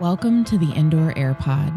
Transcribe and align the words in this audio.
Welcome 0.00 0.44
to 0.44 0.56
the 0.56 0.70
Indoor 0.74 1.12
Air 1.18 1.34
Pod, 1.34 1.72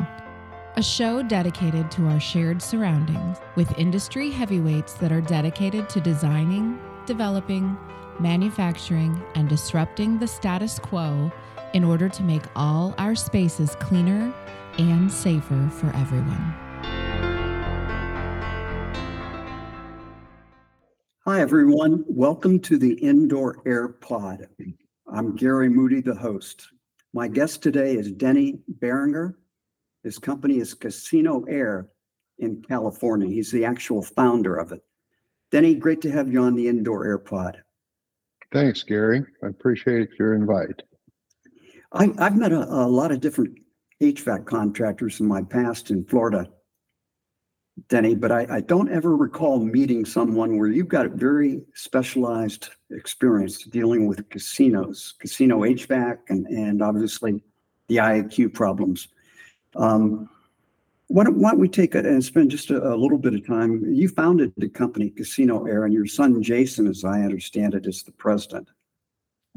a 0.75 0.83
show 0.83 1.23
dedicated 1.23 1.89
to 1.89 2.05
our 2.05 2.19
shared 2.19 2.61
surroundings 2.61 3.39
with 3.55 3.75
industry 3.79 4.29
heavyweights 4.29 4.93
that 4.95 5.11
are 5.11 5.21
dedicated 5.21 5.89
to 5.89 5.99
designing, 5.99 6.79
developing, 7.07 7.75
manufacturing, 8.19 9.19
and 9.33 9.49
disrupting 9.49 10.19
the 10.19 10.27
status 10.27 10.77
quo 10.77 11.31
in 11.73 11.83
order 11.83 12.07
to 12.09 12.21
make 12.21 12.43
all 12.55 12.93
our 12.99 13.15
spaces 13.15 13.75
cleaner 13.79 14.31
and 14.77 15.11
safer 15.11 15.67
for 15.69 15.87
everyone. 15.95 16.53
Hi, 21.25 21.41
everyone. 21.41 22.05
Welcome 22.07 22.59
to 22.59 22.77
the 22.77 22.93
Indoor 22.93 23.63
Air 23.65 23.87
Pod. 23.87 24.47
I'm 25.11 25.35
Gary 25.35 25.69
Moody, 25.69 26.01
the 26.01 26.13
host. 26.13 26.67
My 27.13 27.27
guest 27.27 27.61
today 27.61 27.95
is 27.95 28.11
Denny 28.11 28.59
Barringer. 28.67 29.37
His 30.03 30.17
company 30.17 30.59
is 30.59 30.73
Casino 30.73 31.43
Air 31.43 31.89
in 32.39 32.61
California. 32.61 33.27
He's 33.27 33.51
the 33.51 33.65
actual 33.65 34.01
founder 34.01 34.55
of 34.55 34.71
it. 34.71 34.81
Denny, 35.51 35.75
great 35.75 36.01
to 36.01 36.11
have 36.11 36.31
you 36.31 36.41
on 36.41 36.55
the 36.55 36.69
Indoor 36.69 37.05
Air 37.05 37.17
Pod. 37.17 37.61
Thanks, 38.53 38.83
Gary. 38.83 39.25
I 39.43 39.47
appreciate 39.47 40.09
your 40.17 40.35
invite. 40.35 40.81
I, 41.91 42.11
I've 42.17 42.37
met 42.37 42.53
a, 42.53 42.63
a 42.63 42.87
lot 42.87 43.11
of 43.11 43.19
different 43.19 43.57
HVAC 44.01 44.45
contractors 44.45 45.19
in 45.19 45.27
my 45.27 45.41
past 45.41 45.91
in 45.91 46.05
Florida, 46.05 46.49
Denny, 47.87 48.15
but 48.15 48.31
I, 48.31 48.45
I 48.49 48.61
don't 48.61 48.91
ever 48.91 49.15
recall 49.15 49.59
meeting 49.59 50.05
someone 50.05 50.57
where 50.57 50.69
you've 50.69 50.87
got 50.87 51.05
a 51.05 51.09
very 51.09 51.61
specialized 51.73 52.69
experience 52.91 53.63
dealing 53.63 54.07
with 54.07 54.29
casinos, 54.29 55.15
casino 55.19 55.61
HVAC, 55.61 56.17
and, 56.29 56.45
and 56.47 56.81
obviously 56.83 57.41
the 57.87 57.97
IAQ 57.97 58.53
problems. 58.53 59.07
Um, 59.75 60.29
why 61.07 61.25
don't, 61.25 61.37
why 61.37 61.51
don't 61.51 61.59
we 61.59 61.69
take 61.69 61.95
it 61.95 62.05
and 62.05 62.23
spend 62.23 62.51
just 62.51 62.71
a, 62.71 62.93
a 62.93 62.95
little 62.95 63.17
bit 63.17 63.33
of 63.33 63.45
time? 63.45 63.83
You 63.93 64.09
founded 64.09 64.53
the 64.57 64.69
company 64.69 65.09
Casino 65.09 65.65
Air, 65.65 65.85
and 65.85 65.93
your 65.93 66.05
son 66.05 66.41
Jason, 66.41 66.87
as 66.87 67.03
I 67.03 67.21
understand 67.21 67.73
it, 67.73 67.85
is 67.85 68.03
the 68.03 68.13
president. 68.13 68.69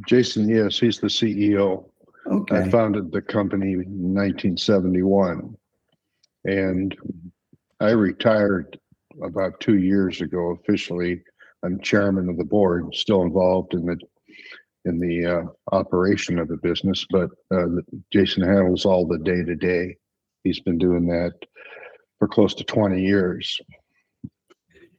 Jason, 0.08 0.48
yes, 0.48 0.78
he's 0.78 0.98
the 0.98 1.06
CEO. 1.06 1.84
Okay. 2.26 2.58
I 2.58 2.70
founded 2.70 3.12
the 3.12 3.22
company 3.22 3.72
in 3.72 4.14
1971 4.14 5.56
and 6.44 6.96
I 7.80 7.90
retired 7.90 8.78
about 9.22 9.60
two 9.60 9.78
years 9.78 10.20
ago 10.20 10.58
officially. 10.60 11.22
I'm 11.62 11.80
chairman 11.80 12.28
of 12.28 12.36
the 12.36 12.44
board, 12.44 12.94
still 12.94 13.22
involved 13.22 13.74
in 13.74 13.86
the 13.86 13.98
in 14.84 14.98
the 14.98 15.24
uh, 15.24 15.42
operation 15.72 16.38
of 16.38 16.48
the 16.48 16.58
business, 16.58 17.06
but 17.10 17.30
uh, 17.50 17.66
Jason 18.12 18.42
handles 18.42 18.84
all 18.84 19.06
the 19.06 19.18
day 19.18 19.42
to 19.42 19.54
day. 19.54 19.96
He's 20.42 20.60
been 20.60 20.76
doing 20.76 21.06
that 21.06 21.32
for 22.18 22.28
close 22.28 22.52
to 22.54 22.64
20 22.64 23.02
years. 23.02 23.58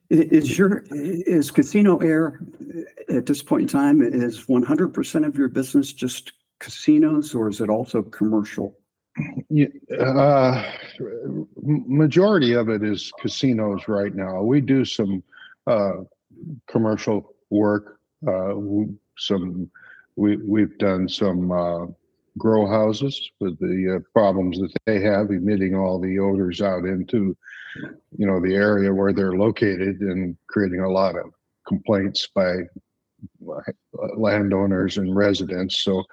Is 0.10 0.58
your, 0.58 0.84
is 0.90 1.52
Casino 1.52 1.98
Air 1.98 2.40
uh, 3.10 3.18
at 3.18 3.26
this 3.26 3.42
point 3.42 3.64
in 3.64 3.68
time, 3.68 4.02
is 4.02 4.48
one 4.48 4.62
hundred 4.64 4.94
percent 4.94 5.26
of 5.26 5.36
your 5.36 5.50
business 5.50 5.94
just 5.94 6.34
casinos 6.60 7.34
or 7.34 7.50
is 7.50 7.60
it 7.60 7.70
also 7.70 8.04
commercial? 8.04 8.78
Uh, 10.00 10.72
majority 11.64 12.54
of 12.54 12.70
it 12.70 12.84
is 12.84 13.12
casinos 13.20 13.88
right 13.88 14.14
now. 14.14 14.42
We 14.42 14.62
do 14.62 14.84
some 14.84 15.24
uh, 15.68 16.04
commercial 16.68 17.36
work. 17.50 18.00
Uh, 18.28 18.56
some 19.18 19.70
we 20.16 20.38
we've 20.38 20.78
done 20.78 21.08
some 21.08 21.52
uh, 21.52 21.86
grow 22.38 22.68
houses 22.68 23.32
with 23.40 23.58
the 23.60 23.96
uh, 23.96 24.00
problems 24.14 24.60
that 24.60 24.74
they 24.86 25.02
have 25.02 25.32
emitting 25.32 25.76
all 25.76 26.00
the 26.00 26.20
odors 26.20 26.62
out 26.62 26.86
into 26.86 27.36
you 28.18 28.26
know 28.28 28.42
the 28.42 28.54
area 28.54 28.94
where 28.94 29.14
they're 29.14 29.38
located 29.38 30.02
and 30.02 30.36
creating 30.48 30.82
a 30.82 30.90
lot 30.90 31.16
of 31.16 31.32
complaints 31.68 32.28
by 32.34 32.56
landowners 34.18 34.98
and 34.98 35.16
residents. 35.16 35.84
So 35.84 36.04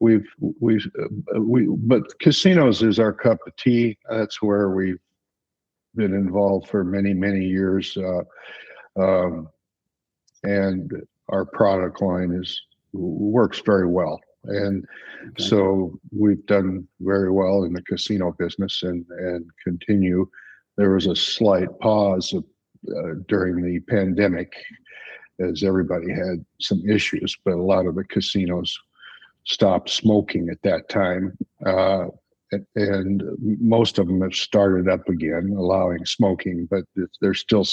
we've 0.00 0.26
we 0.60 0.76
uh, 0.76 1.40
we 1.40 1.66
but 1.66 2.02
casinos 2.20 2.82
is 2.82 2.98
our 2.98 3.12
cup 3.12 3.38
of 3.46 3.56
tea. 3.56 3.98
That's 4.10 4.40
where 4.42 4.70
we've 4.70 4.98
been 5.94 6.14
involved 6.14 6.68
for 6.68 6.84
many 6.84 7.14
many 7.14 7.44
years, 7.44 7.96
uh, 7.96 8.22
um, 9.02 9.48
and 10.42 10.92
our 11.28 11.44
product 11.44 12.02
line 12.02 12.32
is 12.32 12.60
works 12.92 13.60
very 13.64 13.86
well. 13.88 14.20
And 14.44 14.84
Okay. 15.28 15.44
so 15.44 15.98
we've 16.16 16.44
done 16.46 16.86
very 17.00 17.32
well 17.32 17.64
in 17.64 17.72
the 17.72 17.82
casino 17.82 18.32
business 18.38 18.82
and 18.82 19.04
and 19.10 19.44
continue. 19.64 20.28
There 20.76 20.92
was 20.92 21.06
a 21.06 21.16
slight 21.16 21.68
pause 21.80 22.32
of, 22.34 22.44
uh, 22.88 23.14
during 23.28 23.64
the 23.64 23.80
pandemic 23.80 24.52
as 25.40 25.62
everybody 25.62 26.10
had 26.10 26.44
some 26.60 26.82
issues, 26.88 27.36
but 27.44 27.54
a 27.54 27.62
lot 27.62 27.86
of 27.86 27.94
the 27.94 28.04
casinos 28.04 28.76
stopped 29.44 29.90
smoking 29.90 30.48
at 30.48 30.62
that 30.62 30.88
time. 30.88 31.36
Uh, 31.64 32.06
and 32.74 33.22
most 33.40 33.98
of 33.98 34.06
them 34.06 34.20
have 34.20 34.34
started 34.34 34.88
up 34.88 35.08
again, 35.08 35.54
allowing 35.58 36.04
smoking, 36.06 36.66
but 36.70 36.84
there's 37.20 37.40
still, 37.40 37.66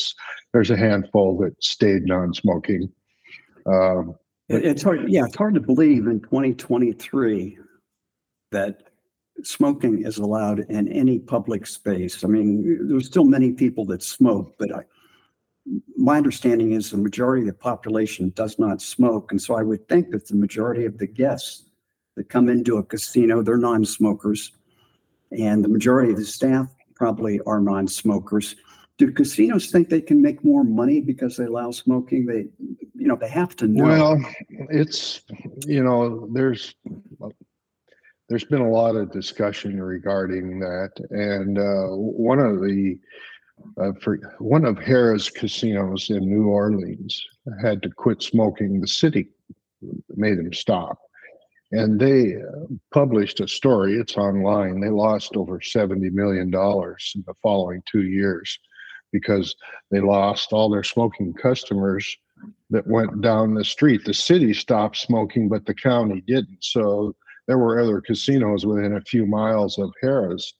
there's 0.51 0.71
a 0.71 0.77
handful 0.77 1.37
that 1.37 1.53
stayed 1.63 2.03
non-smoking. 2.05 2.91
Um, 3.65 4.15
It's 4.49 4.83
hard, 4.83 5.09
yeah, 5.09 5.25
it's 5.25 5.35
hard 5.35 5.53
to 5.53 5.61
believe 5.61 6.07
in 6.07 6.19
twenty 6.19 6.53
twenty-three 6.53 7.57
that 8.51 8.83
smoking 9.43 10.05
is 10.05 10.17
allowed 10.17 10.59
in 10.69 10.87
any 10.91 11.17
public 11.19 11.65
space. 11.65 12.23
I 12.23 12.27
mean, 12.27 12.87
there's 12.87 13.07
still 13.07 13.25
many 13.25 13.51
people 13.51 13.85
that 13.85 14.03
smoke, 14.03 14.53
but 14.59 14.75
I, 14.75 14.81
my 15.95 16.17
understanding 16.17 16.73
is 16.73 16.91
the 16.91 16.97
majority 16.97 17.41
of 17.41 17.47
the 17.47 17.53
population 17.53 18.31
does 18.35 18.59
not 18.59 18.81
smoke. 18.81 19.31
And 19.31 19.41
so 19.41 19.55
I 19.55 19.63
would 19.63 19.87
think 19.87 20.11
that 20.11 20.27
the 20.27 20.35
majority 20.35 20.85
of 20.85 20.97
the 20.97 21.07
guests 21.07 21.63
that 22.15 22.29
come 22.29 22.49
into 22.49 22.77
a 22.77 22.83
casino, 22.83 23.41
they're 23.41 23.57
non-smokers. 23.57 24.51
And 25.31 25.63
the 25.63 25.69
majority 25.69 26.11
of 26.11 26.17
the 26.17 26.25
staff 26.25 26.67
probably 26.95 27.39
are 27.47 27.59
non-smokers. 27.59 28.55
Do 28.97 29.11
casinos 29.11 29.71
think 29.71 29.89
they 29.89 30.01
can 30.01 30.21
make 30.21 30.43
more 30.43 30.63
money 30.63 31.01
because 31.01 31.37
they 31.37 31.45
allow 31.45 31.71
smoking? 31.71 32.25
They, 32.25 32.45
you 32.93 33.07
know, 33.07 33.15
they 33.15 33.29
have 33.29 33.55
to 33.55 33.67
know. 33.67 33.85
Well, 33.85 34.21
it's, 34.69 35.21
you 35.65 35.83
know, 35.83 36.27
there's, 36.31 36.75
there's 38.29 38.45
been 38.45 38.61
a 38.61 38.69
lot 38.69 38.95
of 38.95 39.11
discussion 39.11 39.81
regarding 39.81 40.59
that. 40.59 40.91
And 41.09 41.57
uh, 41.57 41.95
one 41.95 42.39
of 42.39 42.61
the, 42.61 42.99
uh, 43.81 43.91
for 44.01 44.19
one 44.39 44.65
of 44.65 44.77
Harrah's 44.77 45.29
casinos 45.29 46.09
in 46.09 46.29
New 46.29 46.47
Orleans 46.47 47.23
had 47.61 47.81
to 47.83 47.89
quit 47.89 48.21
smoking. 48.21 48.79
The 48.79 48.87
city 48.87 49.29
made 50.15 50.37
them 50.37 50.53
stop. 50.53 50.97
And 51.71 51.99
they 51.99 52.35
uh, 52.35 52.67
published 52.93 53.39
a 53.39 53.47
story, 53.47 53.95
it's 53.95 54.15
online. 54.15 54.79
They 54.79 54.89
lost 54.89 55.35
over 55.35 55.59
$70 55.59 56.11
million 56.11 56.47
in 56.47 56.51
the 56.53 57.33
following 57.41 57.81
two 57.91 58.03
years 58.03 58.59
because 59.11 59.55
they 59.89 59.99
lost 59.99 60.53
all 60.53 60.69
their 60.69 60.83
smoking 60.83 61.33
customers 61.33 62.15
that 62.69 62.85
went 62.85 63.21
down 63.21 63.53
the 63.53 63.63
street. 63.63 64.05
The 64.05 64.13
city 64.13 64.53
stopped 64.53 64.97
smoking, 64.97 65.49
but 65.49 65.65
the 65.65 65.73
county 65.73 66.21
didn't. 66.27 66.63
So 66.63 67.15
there 67.47 67.57
were 67.57 67.79
other 67.79 68.01
casinos 68.01 68.65
within 68.65 68.95
a 68.95 69.01
few 69.01 69.25
miles 69.25 69.77
of 69.79 69.91
Harrah's. 70.03 70.53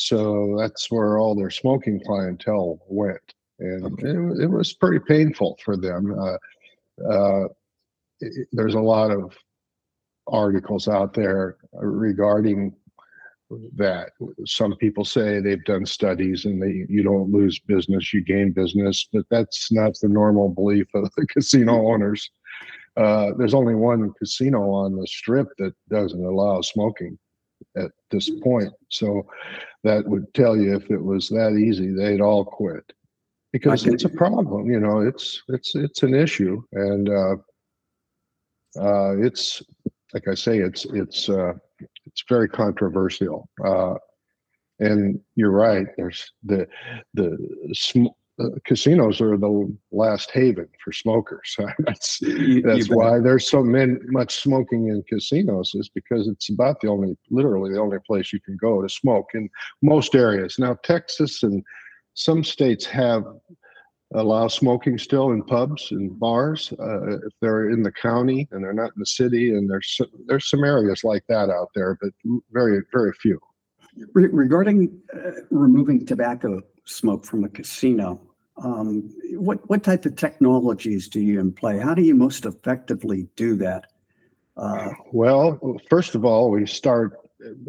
So 0.00 0.56
that's 0.58 0.90
where 0.90 1.18
all 1.18 1.34
their 1.34 1.50
smoking 1.50 2.00
clientele 2.06 2.80
went. 2.88 3.20
And 3.58 3.98
it, 4.00 4.44
it 4.44 4.50
was 4.50 4.72
pretty 4.72 5.04
painful 5.06 5.58
for 5.62 5.76
them. 5.76 6.18
Uh, 6.18 6.38
uh, 7.06 7.48
it- 8.20 8.48
there's 8.50 8.76
a 8.76 8.80
lot 8.80 9.10
of 9.10 9.36
articles 10.26 10.88
out 10.88 11.12
there 11.12 11.58
regarding 11.74 12.74
that. 13.76 14.12
Some 14.46 14.74
people 14.76 15.04
say 15.04 15.38
they've 15.38 15.64
done 15.66 15.84
studies 15.84 16.46
and 16.46 16.62
they 16.62 16.86
you 16.88 17.02
don't 17.02 17.30
lose 17.30 17.58
business, 17.58 18.14
you 18.14 18.22
gain 18.24 18.52
business, 18.52 19.06
but 19.12 19.26
that's 19.30 19.70
not 19.70 19.92
the 20.00 20.08
normal 20.08 20.48
belief 20.48 20.86
of 20.94 21.10
the 21.14 21.26
casino 21.30 21.88
owners. 21.92 22.30
Uh, 22.96 23.32
there's 23.36 23.54
only 23.54 23.74
one 23.74 24.12
casino 24.18 24.70
on 24.70 24.96
the 24.96 25.06
strip 25.06 25.48
that 25.58 25.74
doesn't 25.90 26.24
allow 26.24 26.62
smoking 26.62 27.18
at 27.76 27.90
this 28.10 28.30
point. 28.42 28.72
So 28.88 29.26
that 29.84 30.06
would 30.06 30.32
tell 30.34 30.56
you 30.56 30.76
if 30.76 30.90
it 30.90 31.02
was 31.02 31.28
that 31.28 31.52
easy, 31.52 31.92
they'd 31.92 32.20
all 32.20 32.44
quit. 32.44 32.92
Because 33.52 33.84
it's 33.84 34.04
a 34.04 34.08
problem, 34.08 34.70
you 34.70 34.78
know, 34.78 35.00
it's 35.00 35.42
it's 35.48 35.74
it's 35.74 36.02
an 36.04 36.14
issue. 36.14 36.62
And 36.72 37.08
uh 37.08 37.36
uh 38.80 39.16
it's 39.18 39.62
like 40.14 40.28
I 40.28 40.34
say, 40.34 40.58
it's 40.58 40.84
it's 40.84 41.28
uh 41.28 41.54
it's 42.06 42.24
very 42.28 42.48
controversial. 42.48 43.48
Uh 43.64 43.94
and 44.78 45.20
you're 45.34 45.50
right, 45.50 45.86
there's 45.96 46.32
the 46.44 46.66
the 47.14 47.36
sm- 47.72 48.14
uh, 48.40 48.48
casinos 48.64 49.20
are 49.20 49.36
the 49.36 49.76
last 49.92 50.30
haven 50.30 50.68
for 50.82 50.92
smokers. 50.92 51.56
that's 51.80 52.20
You- 52.22 52.36
you 52.36 52.62
that's 52.62 52.88
bet. 52.88 52.96
why 52.96 53.18
there's 53.20 53.46
so 53.48 53.62
many, 53.62 53.96
much 54.06 54.36
smoking 54.36 54.88
in 54.88 55.02
casinos 55.08 55.72
is 55.74 55.88
because 55.88 56.28
it's 56.28 56.48
about 56.50 56.80
the 56.80 56.88
only, 56.88 57.16
literally 57.30 57.72
the 57.72 57.80
only 57.80 57.98
place 58.06 58.32
you 58.32 58.40
can 58.40 58.56
go 58.56 58.82
to 58.82 58.88
smoke 58.88 59.30
in 59.34 59.48
most 59.82 60.14
areas. 60.14 60.58
Now, 60.58 60.74
Texas 60.82 61.42
and 61.42 61.62
some 62.14 62.42
states 62.44 62.86
have 62.86 63.24
allow 64.14 64.48
smoking 64.48 64.98
still 64.98 65.30
in 65.30 65.40
pubs 65.44 65.92
and 65.92 66.18
bars 66.18 66.72
uh, 66.80 67.18
if 67.18 67.32
they're 67.40 67.70
in 67.70 67.82
the 67.84 67.92
county 67.92 68.48
and 68.50 68.64
they're 68.64 68.72
not 68.72 68.90
in 68.96 68.98
the 68.98 69.06
city. 69.06 69.50
And 69.54 69.70
there's 69.70 69.94
some, 69.96 70.08
there's 70.26 70.50
some 70.50 70.64
areas 70.64 71.04
like 71.04 71.22
that 71.28 71.48
out 71.48 71.68
there, 71.76 71.96
but 72.00 72.10
very 72.50 72.80
very 72.92 73.12
few. 73.22 73.38
Re- 74.14 74.26
Regarding 74.32 75.00
uh, 75.14 75.30
removing 75.50 76.04
tobacco 76.06 76.60
smoke 76.86 77.24
from 77.24 77.44
a 77.44 77.48
casino, 77.48 78.20
what, 79.34 79.68
what 79.68 79.82
type 79.82 80.04
of 80.06 80.16
technologies 80.16 81.08
do 81.08 81.20
you 81.20 81.40
employ? 81.40 81.80
How 81.80 81.94
do 81.94 82.02
you 82.02 82.14
most 82.14 82.44
effectively 82.44 83.28
do 83.36 83.56
that? 83.56 83.86
Uh, 84.56 84.90
Well, 85.12 85.78
first 85.88 86.14
of 86.14 86.24
all, 86.24 86.50
we 86.50 86.66
start, 86.66 87.18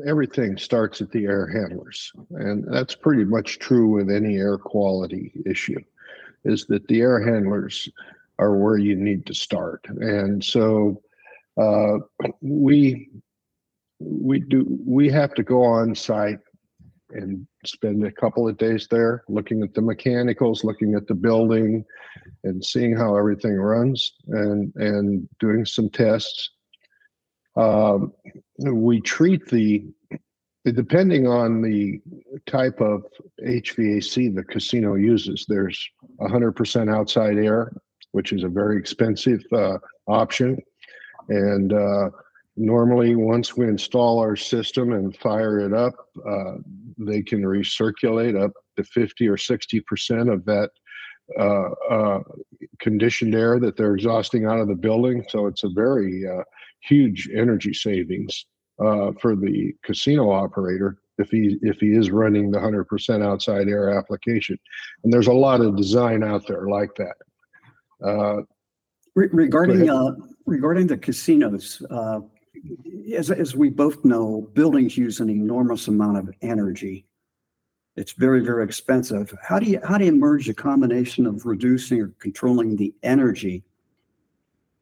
everything 0.05 0.57
starts 0.57 1.01
at 1.01 1.11
the 1.11 1.25
air 1.25 1.47
handlers. 1.47 2.11
And 2.31 2.65
that's 2.67 2.95
pretty 2.95 3.23
much 3.23 3.59
true 3.59 3.87
with 3.87 4.09
any 4.09 4.35
air 4.37 4.57
quality 4.57 5.31
issue, 5.45 5.79
is 6.43 6.65
that 6.65 6.87
the 6.87 7.01
air 7.01 7.21
handlers 7.21 7.87
are 8.39 8.57
where 8.57 8.77
you 8.77 8.95
need 8.95 9.25
to 9.27 9.33
start. 9.33 9.85
And 9.87 10.43
so 10.43 11.01
uh, 11.57 11.99
we, 12.41 13.09
we 13.99 14.39
do, 14.39 14.65
we 14.85 15.09
have 15.09 15.33
to 15.35 15.43
go 15.43 15.63
on 15.63 15.95
site 15.95 16.39
and 17.13 17.45
spend 17.65 18.05
a 18.05 18.11
couple 18.11 18.47
of 18.47 18.57
days 18.57 18.87
there 18.89 19.23
looking 19.27 19.63
at 19.63 19.73
the 19.73 19.81
mechanicals, 19.81 20.63
looking 20.63 20.95
at 20.95 21.07
the 21.07 21.13
building 21.13 21.83
and 22.43 22.63
seeing 22.63 22.95
how 22.95 23.15
everything 23.15 23.55
runs 23.55 24.13
and, 24.27 24.73
and 24.75 25.27
doing 25.39 25.65
some 25.65 25.89
tests. 25.89 26.51
Um, 27.55 28.13
we 28.59 29.01
treat 29.01 29.45
the, 29.47 29.85
depending 30.65 31.27
on 31.27 31.61
the 31.61 31.99
type 32.45 32.79
of 32.79 33.03
HVAC 33.45 34.35
the 34.35 34.43
casino 34.43 34.95
uses, 34.95 35.45
there's 35.47 35.89
100% 36.21 36.93
outside 36.93 37.37
air, 37.37 37.71
which 38.11 38.31
is 38.33 38.43
a 38.43 38.49
very 38.49 38.77
expensive 38.77 39.43
uh, 39.53 39.77
option. 40.07 40.57
And 41.29 41.73
uh, 41.73 42.09
normally, 42.55 43.15
once 43.15 43.55
we 43.55 43.67
install 43.67 44.19
our 44.19 44.35
system 44.35 44.93
and 44.93 45.15
fire 45.17 45.59
it 45.59 45.73
up, 45.73 45.93
uh, 46.27 46.55
they 46.97 47.21
can 47.21 47.41
recirculate 47.41 48.41
up 48.41 48.51
to 48.77 48.83
50 48.83 49.27
or 49.27 49.37
60% 49.37 50.31
of 50.31 50.45
that 50.45 50.69
uh, 51.39 51.69
uh, 51.89 52.19
conditioned 52.79 53.35
air 53.35 53.59
that 53.59 53.77
they're 53.77 53.95
exhausting 53.95 54.45
out 54.45 54.59
of 54.59 54.67
the 54.67 54.75
building. 54.75 55.23
So 55.29 55.47
it's 55.47 55.63
a 55.63 55.69
very 55.69 56.27
uh, 56.27 56.43
huge 56.81 57.29
energy 57.33 57.73
savings 57.73 58.45
uh, 58.83 59.11
for 59.21 59.35
the 59.35 59.73
casino 59.83 60.31
operator 60.31 60.97
if 61.17 61.29
he 61.29 61.57
if 61.61 61.77
he 61.79 61.91
is 61.91 62.09
running 62.09 62.51
the 62.51 62.57
100% 62.57 63.23
outside 63.23 63.67
air 63.67 63.97
application. 63.97 64.57
And 65.03 65.13
there's 65.13 65.27
a 65.27 65.33
lot 65.33 65.61
of 65.61 65.77
design 65.77 66.23
out 66.23 66.47
there 66.47 66.67
like 66.67 66.93
that. 66.95 67.15
Uh, 68.03 68.41
re- 69.15 69.29
Regarding, 69.31 69.89
uh, 69.89 70.15
regarding 70.45 70.87
the 70.87 70.97
casinos, 70.97 71.81
uh, 71.91 72.21
as, 73.15 73.31
as 73.31 73.55
we 73.55 73.69
both 73.69 74.03
know, 74.05 74.49
buildings 74.53 74.97
use 74.97 75.19
an 75.19 75.29
enormous 75.29 75.87
amount 75.87 76.17
of 76.17 76.29
energy. 76.41 77.05
It's 77.97 78.13
very, 78.13 78.41
very 78.43 78.63
expensive. 78.63 79.33
How 79.41 79.59
do 79.59 79.65
you, 79.65 79.79
how 79.83 79.97
do 79.97 80.05
you 80.05 80.13
merge 80.13 80.47
a 80.49 80.53
combination 80.53 81.25
of 81.25 81.45
reducing 81.45 82.01
or 82.01 82.13
controlling 82.19 82.75
the 82.75 82.93
energy 83.03 83.63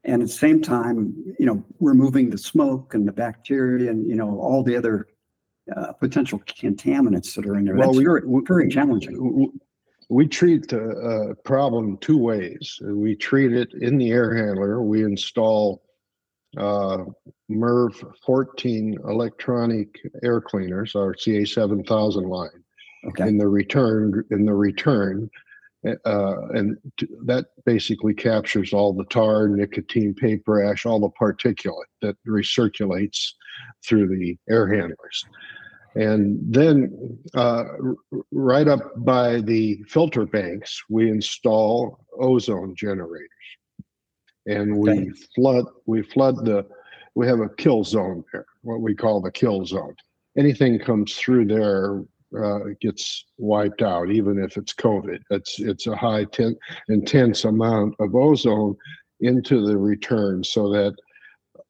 and 0.04 0.22
at 0.22 0.28
the 0.28 0.34
same 0.34 0.62
time, 0.62 1.14
you 1.38 1.44
know, 1.44 1.62
removing 1.80 2.30
the 2.30 2.38
smoke 2.38 2.94
and 2.94 3.06
the 3.06 3.12
bacteria 3.12 3.90
and, 3.90 4.08
you 4.08 4.14
know, 4.14 4.38
all 4.38 4.62
the 4.62 4.76
other 4.76 5.08
uh, 5.76 5.92
potential 5.92 6.40
contaminants 6.46 7.34
that 7.34 7.44
are 7.46 7.56
in 7.56 7.64
there? 7.64 7.74
Well, 7.76 7.88
That's 7.88 7.98
we- 7.98 8.04
very, 8.04 8.26
we- 8.26 8.42
very 8.46 8.68
challenging. 8.68 9.50
we 10.08 10.26
treat 10.26 10.68
the 10.68 10.88
uh, 11.32 11.34
problem 11.44 11.98
two 11.98 12.16
ways. 12.16 12.78
We 12.82 13.14
treat 13.14 13.52
it 13.52 13.74
in 13.74 13.98
the 13.98 14.10
air 14.10 14.34
handler. 14.34 14.82
We 14.82 15.04
install 15.04 15.82
uh, 16.56 16.98
MERV 17.50 18.14
14 18.24 18.98
electronic 19.08 19.98
air 20.22 20.40
cleaners, 20.40 20.94
our 20.94 21.14
CA 21.16 21.44
7000 21.44 22.28
line. 22.28 22.48
Okay, 23.08 23.28
in 23.28 23.38
the 23.38 23.48
return 23.48 24.22
in 24.30 24.44
the 24.44 24.52
return 24.52 25.30
uh, 25.86 26.48
and 26.50 26.76
t- 26.98 27.08
that 27.24 27.46
basically 27.64 28.12
captures 28.12 28.72
all 28.72 28.92
the 28.92 29.04
tar 29.04 29.48
nicotine 29.48 30.12
paper 30.14 30.62
ash 30.62 30.84
all 30.84 31.00
the 31.00 31.08
particulate 31.20 31.72
that 32.02 32.16
recirculates 32.26 33.30
through 33.86 34.08
the 34.08 34.36
air 34.50 34.66
handlers. 34.66 35.24
And 35.94 36.38
then 36.52 37.18
uh, 37.34 37.64
r- 37.64 37.96
right 38.30 38.68
up 38.68 38.92
by 38.96 39.40
the 39.40 39.82
filter 39.88 40.26
banks 40.26 40.82
we 40.90 41.10
install 41.10 41.98
ozone 42.18 42.74
generators 42.76 43.28
and 44.50 44.76
we 44.76 44.90
Okay. 44.90 45.10
flood 45.34 45.66
we 45.86 46.02
flood 46.02 46.44
the 46.44 46.66
we 47.14 47.26
have 47.26 47.40
a 47.40 47.48
kill 47.48 47.84
zone 47.84 48.24
there 48.32 48.46
what 48.62 48.80
we 48.80 48.94
call 48.94 49.20
the 49.20 49.30
kill 49.30 49.64
zone 49.64 49.94
anything 50.36 50.78
comes 50.78 51.14
through 51.16 51.46
there 51.46 52.02
uh, 52.38 52.60
gets 52.80 53.24
wiped 53.38 53.82
out, 53.82 54.10
even 54.10 54.38
if 54.42 54.56
it's 54.56 54.72
COVID. 54.72 55.20
It's 55.30 55.58
it's 55.58 55.86
a 55.86 55.96
high 55.96 56.24
ten, 56.24 56.56
intense 56.88 57.44
amount 57.44 57.94
of 57.98 58.14
ozone 58.14 58.76
into 59.20 59.66
the 59.66 59.76
return, 59.76 60.44
so 60.44 60.70
that 60.70 60.94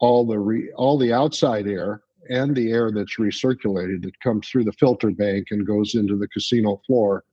all 0.00 0.27
the 0.27 0.38
re, 0.38 0.71
all 0.77 0.99
the 0.99 1.12
outside 1.12 1.67
air 1.67 2.03
and 2.29 2.55
the 2.55 2.71
air 2.71 2.91
that's 2.93 3.17
recirculated 3.17 4.03
that 4.03 4.21
comes 4.21 4.49
through 4.49 4.65
the 4.65 4.73
filter 4.73 5.11
bank 5.11 5.47
and 5.50 5.67
goes 5.67 5.94
into 5.94 6.17
the 6.17 6.29
casino 6.29 6.81
floor 6.87 7.25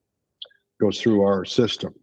goes 0.79 1.01
through 1.01 1.21
our 1.21 1.44
system. 1.44 1.94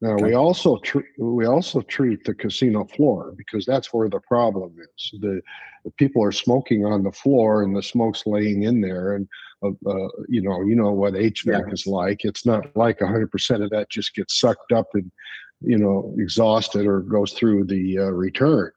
Now 0.00 0.16
we 0.16 0.32
also 0.32 0.78
treat 0.78 1.04
we 1.18 1.44
also 1.46 1.82
treat 1.82 2.24
the 2.24 2.34
casino 2.34 2.84
floor 2.86 3.34
because 3.36 3.66
that's 3.66 3.92
where 3.92 4.08
the 4.08 4.20
problem 4.20 4.74
is. 4.80 5.10
The, 5.20 5.42
the 5.84 5.90
people 5.92 6.24
are 6.24 6.32
smoking 6.32 6.86
on 6.86 7.02
the 7.02 7.12
floor 7.12 7.62
and 7.62 7.76
the 7.76 7.82
smoke's 7.82 8.26
laying 8.26 8.62
in 8.62 8.80
there 8.80 9.16
and 9.16 9.28
uh, 9.62 9.68
uh, 9.86 10.08
you 10.28 10.40
know 10.40 10.62
you 10.62 10.74
know 10.74 10.92
what 10.92 11.12
HVAC 11.14 11.66
Yeah. 11.66 11.72
is 11.72 11.86
like. 11.86 12.24
It's 12.24 12.46
not 12.46 12.74
like 12.76 13.00
100% 13.00 13.62
of 13.62 13.70
that 13.70 13.90
just 13.90 14.14
gets 14.14 14.40
sucked 14.40 14.72
up 14.72 14.86
and 14.94 15.10
you 15.60 15.76
know 15.76 16.14
exhausted 16.18 16.86
or 16.86 17.00
goes 17.00 17.34
through 17.34 17.66
the 17.66 17.98
uh, 17.98 18.04
return. 18.04 18.70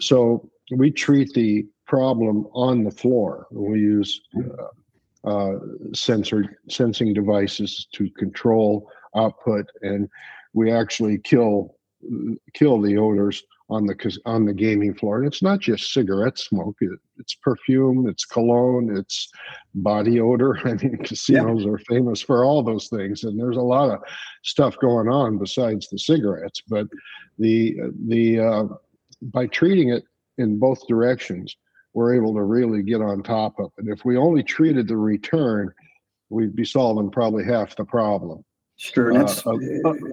So 0.00 0.50
we 0.72 0.90
treat 0.90 1.32
the 1.32 1.64
problem 1.86 2.48
on 2.52 2.82
the 2.82 2.90
floor. 2.90 3.46
We 3.52 3.78
use 3.78 4.20
uh, 4.36 5.30
uh, 5.30 5.58
sensor 5.94 6.58
sensing 6.68 7.14
devices 7.14 7.86
to 7.92 8.10
control 8.10 8.90
output, 9.16 9.66
and 9.82 10.08
we 10.56 10.72
actually 10.72 11.18
kill 11.18 11.76
kill 12.54 12.80
the 12.80 12.96
odors 12.96 13.44
on 13.68 13.86
the 13.86 14.18
on 14.24 14.44
the 14.44 14.54
gaming 14.54 14.94
floor. 14.94 15.18
And 15.18 15.26
it's 15.26 15.42
not 15.42 15.60
just 15.60 15.92
cigarette 15.92 16.38
smoke; 16.38 16.76
it, 16.80 16.98
it's 17.18 17.34
perfume, 17.34 18.08
it's 18.08 18.24
cologne, 18.24 18.96
it's 18.96 19.28
body 19.74 20.18
odor. 20.18 20.58
I 20.64 20.74
mean, 20.74 20.96
casinos 21.04 21.66
are 21.66 21.78
famous 21.78 22.22
for 22.22 22.44
all 22.44 22.62
those 22.62 22.88
things, 22.88 23.24
and 23.24 23.38
there's 23.38 23.58
a 23.58 23.60
lot 23.60 23.90
of 23.90 24.00
stuff 24.42 24.76
going 24.80 25.08
on 25.08 25.38
besides 25.38 25.88
the 25.88 25.98
cigarettes. 25.98 26.62
But 26.66 26.86
the 27.38 27.76
the 28.06 28.40
uh, 28.40 28.64
by 29.20 29.46
treating 29.48 29.90
it 29.90 30.04
in 30.38 30.58
both 30.58 30.86
directions, 30.88 31.54
we're 31.92 32.14
able 32.14 32.34
to 32.34 32.42
really 32.42 32.82
get 32.82 33.02
on 33.02 33.22
top 33.22 33.60
of 33.60 33.72
it. 33.76 33.88
If 33.88 34.06
we 34.06 34.16
only 34.16 34.42
treated 34.42 34.88
the 34.88 34.96
return, 34.96 35.70
we'd 36.30 36.56
be 36.56 36.64
solving 36.64 37.10
probably 37.10 37.44
half 37.44 37.76
the 37.76 37.84
problem 37.84 38.42
sure. 38.76 39.12
uh, 39.14 39.18
That's, 39.18 39.40
of, 39.46 39.60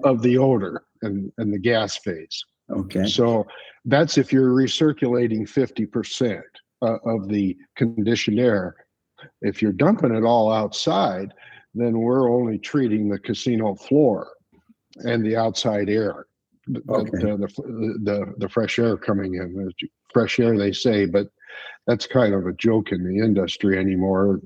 of 0.04 0.22
the 0.22 0.38
odor 0.38 0.84
and, 1.02 1.30
and 1.38 1.52
the 1.52 1.58
gas 1.58 1.96
phase. 1.96 2.44
okay. 2.70 3.06
So 3.06 3.46
that's 3.84 4.16
if 4.18 4.32
you're 4.32 4.50
recirculating 4.50 5.42
50% 5.48 6.42
uh, 6.82 6.96
of 7.04 7.28
the 7.28 7.56
conditioned 7.76 8.38
air. 8.38 8.76
If 9.42 9.62
you're 9.62 9.72
dumping 9.72 10.14
it 10.14 10.24
all 10.24 10.52
outside, 10.52 11.32
then 11.74 11.98
we're 11.98 12.30
only 12.30 12.58
treating 12.58 13.08
the 13.08 13.18
casino 13.18 13.74
floor 13.74 14.28
and 14.98 15.24
the 15.24 15.36
outside 15.36 15.88
air. 15.88 16.26
The, 16.66 16.82
Okay. 16.88 17.10
the, 17.18 17.36
the, 17.36 17.98
the, 18.04 18.34
the 18.38 18.48
fresh 18.48 18.78
air 18.78 18.96
coming 18.96 19.34
in, 19.34 19.70
fresh 20.12 20.38
air, 20.40 20.56
they 20.56 20.72
say, 20.72 21.04
but 21.06 21.28
that's 21.86 22.06
kind 22.06 22.32
of 22.34 22.46
a 22.46 22.52
joke 22.54 22.92
in 22.92 23.04
the 23.04 23.22
industry 23.22 23.78
anymore. 23.78 24.40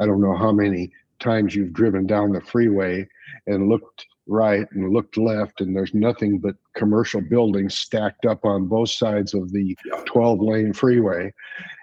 I 0.00 0.06
don't 0.06 0.20
know 0.20 0.36
how 0.36 0.52
many 0.52 0.92
times 1.20 1.54
you've 1.54 1.72
driven 1.72 2.06
down 2.06 2.32
the 2.32 2.40
freeway 2.40 3.08
and 3.46 3.68
looked 3.68 4.06
right 4.26 4.66
and 4.72 4.92
looked 4.92 5.16
left, 5.18 5.60
and 5.60 5.76
there's 5.76 5.94
nothing 5.94 6.38
but 6.38 6.56
commercial 6.74 7.20
buildings 7.20 7.74
stacked 7.74 8.24
up 8.26 8.44
on 8.44 8.66
both 8.66 8.90
sides 8.90 9.34
of 9.34 9.52
the 9.52 9.76
12 10.06 10.40
lane 10.40 10.72
freeway. 10.72 11.32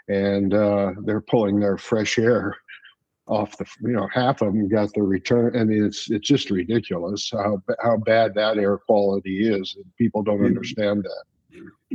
And 0.08 0.53
uh, 0.53 0.94
they're 1.06 1.22
pulling 1.22 1.60
their 1.60 1.77
fresh 1.77 2.18
air 2.18 2.56
off 3.27 3.56
the 3.58 3.65
you 3.82 3.94
know 3.94 4.08
half 4.12 4.41
of 4.41 4.51
them 4.51 4.68
got 4.68 4.91
the 4.94 5.01
return 5.01 5.56
i 5.56 5.63
mean 5.63 5.86
it's 5.86 6.10
it's 6.10 6.27
just 6.27 6.50
ridiculous 6.50 7.30
how 7.32 7.62
how 7.82 7.96
bad 7.96 8.34
that 8.34 8.58
air 8.58 8.77
quality 8.80 9.48
is 9.48 9.75
and 9.75 9.86
people 9.96 10.24
don't 10.24 10.39
Mhm. 10.39 10.48
understand 10.48 11.03
that 11.03 11.24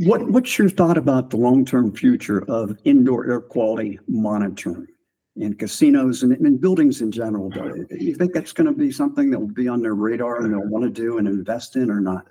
What, 0.07 0.31
what's 0.31 0.57
your 0.59 0.69
thought 0.69 0.97
about 0.97 1.31
the 1.31 1.37
long-term 1.39 1.93
future 1.95 2.45
of 2.49 2.79
indoor 2.85 3.29
air 3.29 3.41
quality 3.41 3.99
monitoring 4.07 4.87
in 5.37 5.55
casinos 5.55 6.23
and 6.23 6.33
in 6.33 6.57
buildings 6.57 7.01
in 7.03 7.11
general? 7.13 7.51
Do 7.51 7.87
you 7.91 8.15
think 8.15 8.33
that's 8.33 8.53
going 8.53 8.67
to 8.67 8.73
be 8.73 8.91
something 8.91 9.31
that 9.31 9.39
will 9.39 9.47
be 9.49 9.69
on 9.69 9.83
their 9.83 9.95
radar 9.95 10.43
and 10.43 10.53
they'll 10.53 10.69
want 10.69 10.85
to 10.85 10.91
do 10.91 11.19
and 11.19 11.29
invest 11.29 11.77
in 11.77 11.91
or 11.91 12.01
not? 12.01 12.27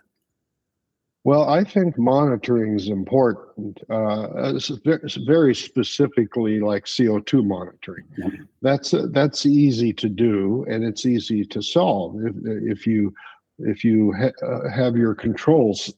well 1.28 1.50
i 1.50 1.64
think 1.64 1.98
monitoring 1.98 2.76
is 2.76 2.90
important 2.90 3.80
uh 3.90 4.28
it's 4.56 4.68
ve- 4.68 5.00
it's 5.02 5.16
very 5.16 5.56
specifically 5.56 6.60
like 6.60 6.86
co2 6.86 7.44
monitoring 7.44 8.06
Yeah. 8.16 8.28
that's 8.62 8.94
uh, 8.94 9.08
that's 9.12 9.44
easy 9.48 9.92
to 9.94 10.08
do 10.08 10.66
and 10.70 10.84
it's 10.84 11.04
easy 11.08 11.44
to 11.46 11.64
solve 11.64 12.14
if, 12.24 12.36
if 12.80 12.86
you 12.86 13.12
if 13.58 13.84
you 13.84 14.14
ha- 14.14 14.38
uh, 14.46 14.70
have 14.70 14.96
your 14.96 15.16
controls 15.16 15.92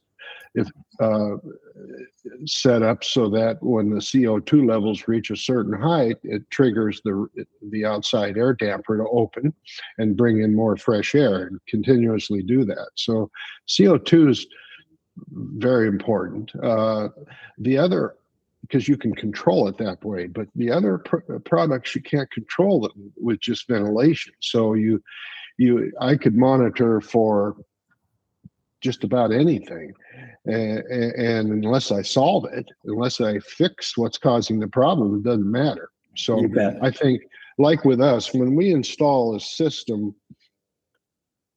if 0.55 0.67
uh, 0.99 1.37
set 2.45 2.81
up 2.81 3.03
so 3.03 3.29
that 3.29 3.61
when 3.61 3.89
the 3.89 3.97
CO2 3.97 4.67
levels 4.67 5.07
reach 5.07 5.29
a 5.29 5.35
certain 5.35 5.79
height, 5.79 6.17
it 6.23 6.49
triggers 6.49 7.01
the 7.03 7.27
the 7.69 7.85
outside 7.85 8.37
air 8.37 8.53
damper 8.53 8.97
to 8.97 9.07
open 9.09 9.53
and 9.97 10.17
bring 10.17 10.41
in 10.41 10.55
more 10.55 10.77
fresh 10.77 11.15
air 11.15 11.47
and 11.47 11.59
continuously 11.67 12.41
do 12.41 12.65
that. 12.65 12.89
So 12.95 13.29
CO2 13.67 14.29
is 14.29 14.47
very 15.31 15.87
important. 15.87 16.51
Uh, 16.61 17.09
the 17.57 17.77
other 17.77 18.15
because 18.61 18.87
you 18.87 18.97
can 18.97 19.15
control 19.15 19.67
it 19.67 19.77
that 19.77 20.03
way, 20.03 20.27
but 20.27 20.47
the 20.55 20.69
other 20.69 20.97
pr- 20.97 21.37
products 21.45 21.95
you 21.95 22.01
can't 22.01 22.29
control 22.31 22.81
them 22.81 23.13
with 23.15 23.39
just 23.39 23.67
ventilation. 23.67 24.33
So 24.41 24.73
you 24.73 25.01
you 25.57 25.91
I 26.01 26.15
could 26.15 26.35
monitor 26.35 27.01
for 27.01 27.55
just 28.81 29.03
about 29.03 29.31
anything. 29.31 29.93
And, 30.45 30.79
and 30.79 31.63
unless 31.65 31.91
i 31.91 32.01
solve 32.01 32.45
it 32.53 32.65
unless 32.85 33.19
i 33.19 33.37
fix 33.39 33.97
what's 33.97 34.17
causing 34.17 34.59
the 34.59 34.67
problem 34.67 35.15
it 35.15 35.23
doesn't 35.23 35.51
matter. 35.51 35.89
So 36.15 36.47
i 36.81 36.89
think 36.89 37.21
like 37.57 37.83
with 37.85 38.01
us 38.01 38.33
when 38.33 38.55
we 38.55 38.71
install 38.71 39.35
a 39.35 39.39
system 39.39 40.15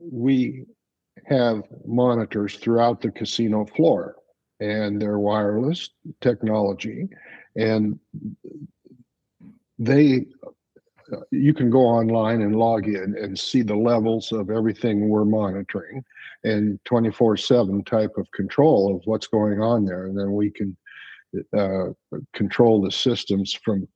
we 0.01 0.65
have 1.27 1.63
monitors 1.87 2.57
throughout 2.57 3.01
the 3.01 3.11
casino 3.11 3.67
floor 3.67 4.17
and 4.59 5.01
they're 5.01 5.19
wireless 5.19 5.91
technology 6.21 7.09
and 7.57 7.99
they 9.79 10.27
you 11.31 11.55
can 11.55 11.71
go 11.71 11.81
online 11.81 12.43
and 12.43 12.57
log 12.57 12.87
in 12.87 13.17
and 13.17 13.39
see 13.39 13.63
the 13.63 13.75
levels 13.75 14.33
of 14.33 14.51
everything 14.51 15.09
we're 15.09 15.25
monitoring 15.25 16.05
and 16.45 16.79
24 16.85 17.37
7 17.37 17.85
type 17.85 18.17
of 18.17 18.31
control 18.33 18.95
of 18.95 19.03
what's 19.05 19.27
going 19.27 19.61
on 19.61 19.85
there. 19.85 20.07
And 20.07 20.19
then 20.19 20.33
we 20.33 20.51
can 20.51 20.77
uh, 21.57 21.89
control 22.35 22.81
the 22.81 22.91
systems 22.91 23.53
from 23.53 23.87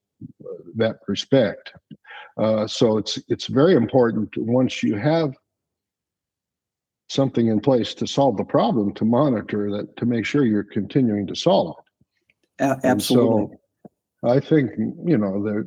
that 0.77 0.97
respect. 1.09 1.73
Uh, 2.37 2.67
so 2.67 2.99
it's 2.99 3.19
it's 3.29 3.47
very 3.47 3.75
important 3.75 4.31
once 4.37 4.83
you 4.83 4.97
have 4.97 5.35
something 7.09 7.49
in 7.49 7.61
place 7.61 7.95
to 7.95 8.07
solve 8.07 8.37
the 8.37 8.45
problem 8.45 8.93
to 8.95 9.05
monitor 9.05 9.71
that 9.71 9.97
to 9.97 10.07
make 10.07 10.25
sure 10.25 10.45
you're 10.45 10.65
continuing 10.65 11.27
to 11.27 11.35
solve 11.35 11.77
it. 11.79 12.65
A- 12.65 12.81
and 12.83 12.85
Absolutely. 12.85 13.57
so 14.23 14.29
I 14.29 14.41
think 14.41 14.71
you 15.05 15.19
know 15.19 15.43
there, 15.43 15.65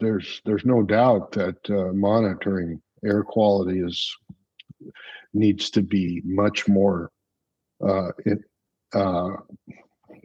there's 0.00 0.40
there's 0.44 0.64
no 0.64 0.82
doubt 0.82 1.32
that 1.32 1.56
uh, 1.70 1.92
monitoring 1.92 2.80
air 3.04 3.22
quality 3.22 3.80
is 3.80 4.16
needs 5.34 5.70
to 5.70 5.82
be 5.82 6.22
much 6.24 6.68
more 6.68 7.10
uh, 7.86 8.10
it, 8.24 8.38
uh, 8.94 9.30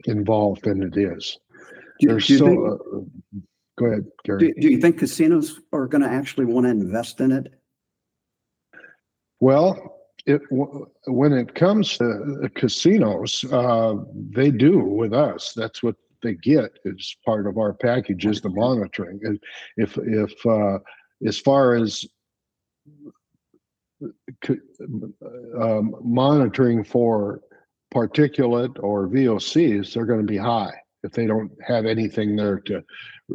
involved 0.06 0.64
than 0.64 0.82
it 0.82 0.96
is. 0.96 1.38
Do- 2.00 2.08
There's 2.08 2.26
do 2.26 2.38
so. 2.38 2.46
think- 2.46 2.60
uh, 2.64 3.42
go 3.78 3.86
ahead, 3.86 4.06
Gary. 4.24 4.38
Do, 4.38 4.60
do 4.60 4.68
you 4.70 4.80
think 4.80 4.98
casinos 4.98 5.60
are 5.72 5.86
going 5.86 6.02
to 6.02 6.08
actually 6.08 6.46
want 6.46 6.64
to 6.66 6.70
invest 6.70 7.20
in 7.20 7.32
it? 7.32 7.52
Well, 9.40 9.98
it 10.26 10.40
when 11.06 11.32
it 11.32 11.54
comes 11.54 11.98
to 11.98 12.48
casinos, 12.54 13.44
uh, 13.52 13.94
they 14.30 14.50
do 14.50 14.78
with 14.78 15.12
us. 15.12 15.52
That's 15.54 15.82
what 15.82 15.96
they 16.24 16.34
get 16.34 16.72
as 16.86 17.14
part 17.24 17.46
of 17.46 17.58
our 17.58 17.72
package 17.72 18.26
is 18.26 18.40
the 18.40 18.48
monitoring. 18.48 19.20
And 19.22 19.38
if 19.76 19.96
if 19.98 20.34
uh, 20.44 20.78
as 21.24 21.38
far 21.38 21.76
as 21.76 22.04
um, 25.60 25.94
monitoring 26.02 26.82
for 26.82 27.40
particulate 27.94 28.76
or 28.82 29.08
VOCs, 29.08 29.94
they're 29.94 30.06
going 30.06 30.20
to 30.20 30.26
be 30.26 30.36
high 30.36 30.74
if 31.04 31.12
they 31.12 31.26
don't 31.26 31.52
have 31.66 31.86
anything 31.86 32.34
there 32.34 32.58
to 32.60 32.82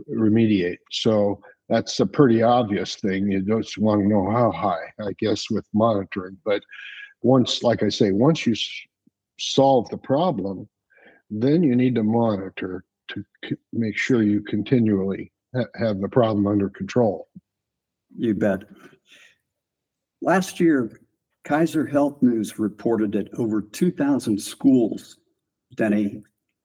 remediate. 0.09 0.79
So 0.91 1.41
that's 1.69 1.99
a 1.99 2.05
pretty 2.05 2.41
obvious 2.41 2.95
thing. 2.95 3.31
You 3.31 3.41
just 3.41 3.77
want 3.77 4.01
to 4.01 4.07
know 4.07 4.29
how 4.29 4.51
high, 4.51 4.91
I 4.99 5.11
guess, 5.19 5.49
with 5.49 5.65
monitoring. 5.73 6.37
But 6.43 6.63
once, 7.21 7.63
like 7.63 7.83
I 7.83 7.89
say, 7.89 8.11
once 8.11 8.45
you 8.45 8.55
solve 9.39 9.87
the 9.89 9.97
problem, 9.97 10.67
then 11.29 11.63
you 11.63 11.75
need 11.75 11.95
to 11.95 12.03
monitor 12.03 12.83
to 13.09 13.23
c- 13.45 13.55
make 13.73 13.97
sure 13.97 14.23
you 14.23 14.41
continually 14.41 15.31
ha- 15.55 15.65
have 15.75 15.99
the 15.99 16.09
problem 16.09 16.47
under 16.47 16.69
control. 16.69 17.27
You 18.17 18.33
bet. 18.33 18.63
Last 20.21 20.59
year, 20.59 20.99
Kaiser 21.43 21.85
Health 21.85 22.21
News 22.21 22.59
reported 22.59 23.11
that 23.13 23.33
over 23.35 23.61
2,000 23.61 24.39
schools, 24.39 25.17
Denny, 25.75 26.23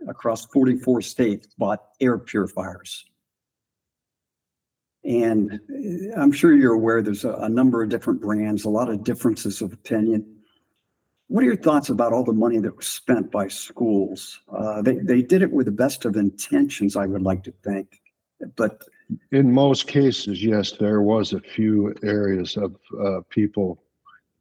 across 0.08 0.46
44 0.46 1.02
states 1.02 1.48
bought 1.56 1.82
air 2.00 2.18
purifiers. 2.18 3.04
And 5.04 5.52
uh, 5.52 6.20
I'm 6.20 6.32
sure 6.32 6.54
you're 6.54 6.74
aware 6.74 7.02
there's 7.02 7.24
a, 7.24 7.34
a 7.34 7.48
number 7.48 7.82
of 7.82 7.90
different 7.90 8.20
brands, 8.20 8.64
a 8.64 8.70
lot 8.70 8.90
of 8.90 9.04
differences 9.04 9.60
of 9.60 9.72
opinion. 9.72 10.33
What 11.28 11.42
are 11.42 11.46
your 11.46 11.56
thoughts 11.56 11.88
about 11.88 12.12
all 12.12 12.24
the 12.24 12.32
money 12.32 12.58
that 12.58 12.76
was 12.76 12.86
spent 12.86 13.30
by 13.30 13.48
schools? 13.48 14.40
Uh, 14.54 14.82
they, 14.82 14.96
they 14.96 15.22
did 15.22 15.42
it 15.42 15.50
with 15.50 15.66
the 15.66 15.72
best 15.72 16.04
of 16.04 16.16
intentions, 16.16 16.96
I 16.96 17.06
would 17.06 17.22
like 17.22 17.42
to 17.44 17.52
think. 17.64 18.00
But 18.56 18.82
In 19.32 19.50
most 19.52 19.86
cases, 19.86 20.44
yes, 20.44 20.72
there 20.72 21.00
was 21.02 21.32
a 21.32 21.40
few 21.40 21.94
areas 22.02 22.56
of 22.56 22.76
uh, 23.02 23.20
people 23.30 23.82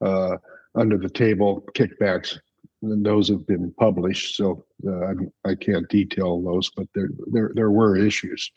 uh, 0.02 0.36
under 0.74 0.98
the 0.98 1.08
table 1.08 1.64
kickbacks. 1.74 2.38
And 2.82 3.04
those 3.04 3.30
have 3.30 3.46
been 3.46 3.72
published, 3.78 4.36
so 4.36 4.62
uh, 4.86 4.90
I'm- 5.06 5.32
I 5.46 5.54
can't 5.54 5.88
detail 5.88 6.42
those, 6.42 6.70
but 6.76 6.86
there 6.94 7.08
there 7.32 7.50
there 7.54 7.70
were 7.70 7.96
issues. 7.96 8.50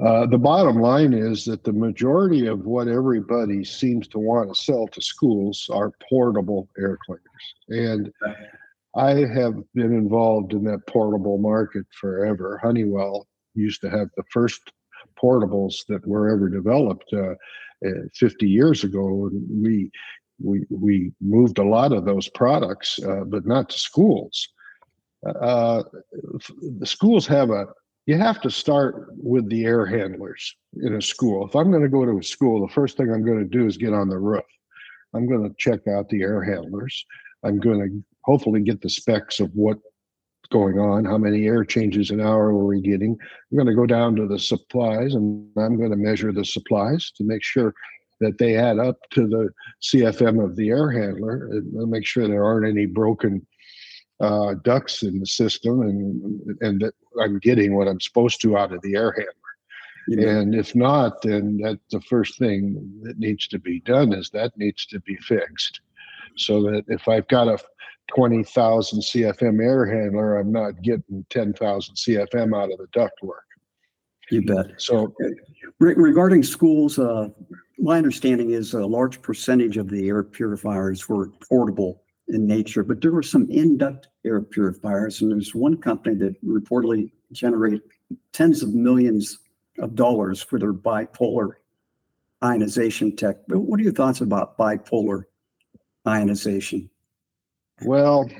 Uh, 0.00 0.26
the 0.26 0.38
bottom 0.38 0.80
line 0.80 1.12
is 1.12 1.44
that 1.44 1.62
the 1.62 1.72
majority 1.72 2.48
of 2.48 2.66
what 2.66 2.88
everybody 2.88 3.62
seems 3.62 4.08
to 4.08 4.18
want 4.18 4.48
to 4.48 4.60
sell 4.60 4.88
to 4.88 5.00
schools 5.00 5.70
are 5.72 5.92
portable 6.10 6.68
air 6.76 6.98
cleaners, 7.06 7.33
and 7.68 8.12
I 8.96 9.10
have 9.10 9.54
been 9.74 9.92
involved 9.92 10.52
in 10.52 10.64
that 10.64 10.86
portable 10.86 11.38
market 11.38 11.86
forever. 12.00 12.60
Honeywell 12.62 13.26
used 13.54 13.80
to 13.82 13.90
have 13.90 14.08
the 14.16 14.22
first 14.30 14.60
portables 15.20 15.84
that 15.88 16.06
were 16.06 16.28
ever 16.28 16.48
developed 16.48 17.12
uh, 17.12 17.34
uh, 17.86 17.90
50 18.14 18.48
years 18.48 18.84
ago. 18.84 19.26
And 19.26 19.62
we 19.62 19.90
we 20.42 20.66
we 20.70 21.12
moved 21.20 21.58
a 21.58 21.64
lot 21.64 21.92
of 21.92 22.04
those 22.04 22.28
products, 22.28 22.98
uh, 23.02 23.24
but 23.24 23.46
not 23.46 23.68
to 23.70 23.78
schools. 23.78 24.48
Uh, 25.40 25.82
the 26.78 26.86
schools 26.86 27.26
have 27.26 27.50
a 27.50 27.66
you 28.06 28.18
have 28.18 28.40
to 28.42 28.50
start 28.50 29.06
with 29.16 29.48
the 29.48 29.64
air 29.64 29.86
handlers 29.86 30.54
in 30.82 30.94
a 30.96 31.02
school. 31.02 31.46
If 31.46 31.56
I'm 31.56 31.70
going 31.70 31.82
to 31.82 31.88
go 31.88 32.04
to 32.04 32.18
a 32.18 32.22
school, 32.22 32.66
the 32.66 32.72
first 32.72 32.96
thing 32.96 33.10
I'm 33.10 33.24
going 33.24 33.38
to 33.38 33.44
do 33.44 33.66
is 33.66 33.78
get 33.78 33.94
on 33.94 34.08
the 34.08 34.18
roof. 34.18 34.44
I'm 35.14 35.26
going 35.26 35.48
to 35.48 35.54
check 35.58 35.86
out 35.88 36.08
the 36.08 36.22
air 36.22 36.42
handlers. 36.42 37.06
I'm 37.44 37.60
going 37.60 37.80
to 37.80 38.04
hopefully 38.24 38.60
get 38.60 38.80
the 38.80 38.90
specs 38.90 39.40
of 39.40 39.50
what's 39.54 39.80
going 40.50 40.78
on, 40.78 41.04
how 41.04 41.18
many 41.18 41.46
air 41.46 41.64
changes 41.64 42.10
an 42.10 42.20
hour 42.20 42.48
are 42.48 42.64
we 42.64 42.80
getting. 42.80 43.16
I'm 43.50 43.56
going 43.56 43.66
to 43.66 43.74
go 43.74 43.86
down 43.86 44.16
to 44.16 44.26
the 44.26 44.38
supplies 44.38 45.14
and 45.14 45.48
I'm 45.58 45.76
going 45.76 45.90
to 45.90 45.96
measure 45.96 46.32
the 46.32 46.44
supplies 46.44 47.10
to 47.16 47.24
make 47.24 47.42
sure 47.42 47.74
that 48.20 48.38
they 48.38 48.56
add 48.56 48.78
up 48.78 48.96
to 49.10 49.26
the 49.26 49.48
CFM 49.82 50.42
of 50.42 50.56
the 50.56 50.70
air 50.70 50.90
handler 50.90 51.48
and 51.50 51.90
make 51.90 52.06
sure 52.06 52.26
there 52.26 52.44
aren't 52.44 52.68
any 52.68 52.86
broken 52.86 53.46
uh, 54.20 54.54
ducts 54.62 55.02
in 55.02 55.18
the 55.18 55.26
system 55.26 55.82
and 55.82 56.56
and 56.60 56.80
that 56.80 56.94
I'm 57.20 57.38
getting 57.40 57.76
what 57.76 57.88
I'm 57.88 58.00
supposed 58.00 58.40
to 58.42 58.56
out 58.56 58.72
of 58.72 58.80
the 58.82 58.94
air 58.94 59.12
handler. 59.12 59.32
know, 60.16 60.28
And 60.28 60.54
if 60.54 60.74
not, 60.74 61.22
then 61.22 61.58
that's 61.62 61.80
the 61.90 62.00
first 62.02 62.38
thing 62.38 63.00
that 63.02 63.18
needs 63.18 63.48
to 63.48 63.58
be 63.58 63.80
done 63.80 64.12
is 64.12 64.30
that 64.30 64.56
needs 64.56 64.86
to 64.86 65.00
be 65.00 65.16
fixed. 65.16 65.80
So 66.36 66.62
that 66.62 66.84
if 66.88 67.08
I've 67.08 67.28
got 67.28 67.48
a 67.48 67.58
20,000 68.14 69.00
CFM 69.00 69.62
air 69.62 69.86
handler, 69.86 70.38
I'm 70.38 70.52
not 70.52 70.82
getting 70.82 71.24
10,000 71.30 71.94
CFM 71.94 72.56
out 72.56 72.72
of 72.72 72.78
the 72.78 72.86
ductwork. 72.88 73.44
You 74.30 74.42
bet. 74.42 74.66
So 74.78 75.14
Re- 75.80 75.94
Regarding 75.96 76.42
schools, 76.42 76.98
uh, 76.98 77.28
my 77.78 77.98
understanding 77.98 78.50
is 78.50 78.72
a 78.74 78.86
large 78.86 79.20
percentage 79.20 79.76
of 79.76 79.88
the 79.90 80.08
air 80.08 80.22
purifiers 80.22 81.08
were 81.08 81.28
portable 81.48 82.02
in 82.28 82.46
nature, 82.46 82.82
but 82.82 83.02
there 83.02 83.12
were 83.12 83.22
some 83.22 83.50
induct 83.50 84.08
air 84.24 84.40
purifiers, 84.40 85.20
and 85.20 85.30
there's 85.30 85.54
one 85.54 85.76
company 85.76 86.16
that 86.16 86.42
reportedly 86.44 87.10
generated 87.32 87.82
tens 88.32 88.62
of 88.62 88.74
millions 88.74 89.38
of 89.78 89.94
dollars 89.94 90.42
for 90.42 90.58
their 90.58 90.72
bipolar 90.72 91.54
ionization 92.42 93.14
tech. 93.14 93.36
But 93.48 93.60
what 93.60 93.80
are 93.80 93.82
your 93.82 93.92
thoughts 93.92 94.20
about 94.20 94.56
bipolar 94.56 95.24
ionization? 96.06 96.88
Well, 97.82 98.30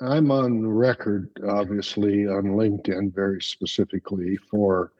I'm 0.00 0.30
on 0.30 0.66
record, 0.66 1.30
obviously, 1.48 2.26
on 2.26 2.44
LinkedIn 2.44 3.14
very 3.14 3.40
specifically 3.40 4.36
for. 4.36 4.92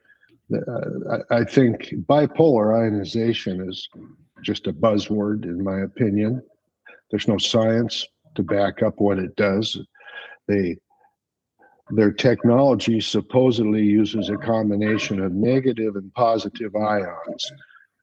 Uh, 0.53 1.21
I, 1.31 1.37
I 1.37 1.43
think 1.43 1.89
bipolar 2.07 2.79
ionization 2.79 3.67
is 3.67 3.89
just 4.43 4.67
a 4.67 4.73
buzzword, 4.73 5.43
in 5.43 5.63
my 5.63 5.81
opinion. 5.81 6.41
There's 7.09 7.27
no 7.27 7.37
science 7.37 8.07
to 8.35 8.43
back 8.43 8.83
up 8.83 8.99
what 8.99 9.17
it 9.17 9.35
does. 9.35 9.79
They 10.47 10.77
their 11.91 12.11
technology 12.11 12.99
supposedly 12.99 13.83
uses 13.83 14.29
a 14.29 14.37
combination 14.37 15.21
of 15.21 15.33
negative 15.33 15.95
and 15.95 16.11
positive 16.15 16.75
ions 16.75 17.51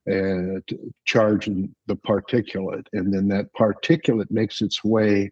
and 0.06 0.62
charging 1.04 1.74
the 1.86 1.96
particulate. 1.96 2.86
And 2.92 3.12
then 3.12 3.28
that 3.28 3.52
particulate 3.54 4.30
makes 4.30 4.60
its 4.60 4.82
way 4.82 5.30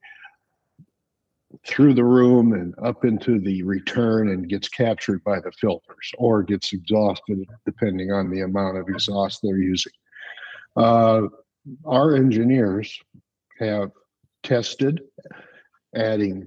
through 1.66 1.94
the 1.94 2.04
room 2.04 2.52
and 2.52 2.74
up 2.82 3.04
into 3.04 3.40
the 3.40 3.62
return 3.64 4.28
and 4.28 4.48
gets 4.48 4.68
captured 4.68 5.22
by 5.24 5.40
the 5.40 5.50
filters 5.60 6.12
or 6.16 6.44
gets 6.44 6.72
exhausted 6.72 7.44
depending 7.66 8.12
on 8.12 8.30
the 8.30 8.42
amount 8.42 8.76
of 8.76 8.88
exhaust 8.88 9.40
they're 9.42 9.56
using. 9.56 9.92
Uh, 10.76 11.22
our 11.84 12.14
engineers 12.14 12.96
have 13.58 13.90
tested 14.44 15.00
adding 15.94 16.46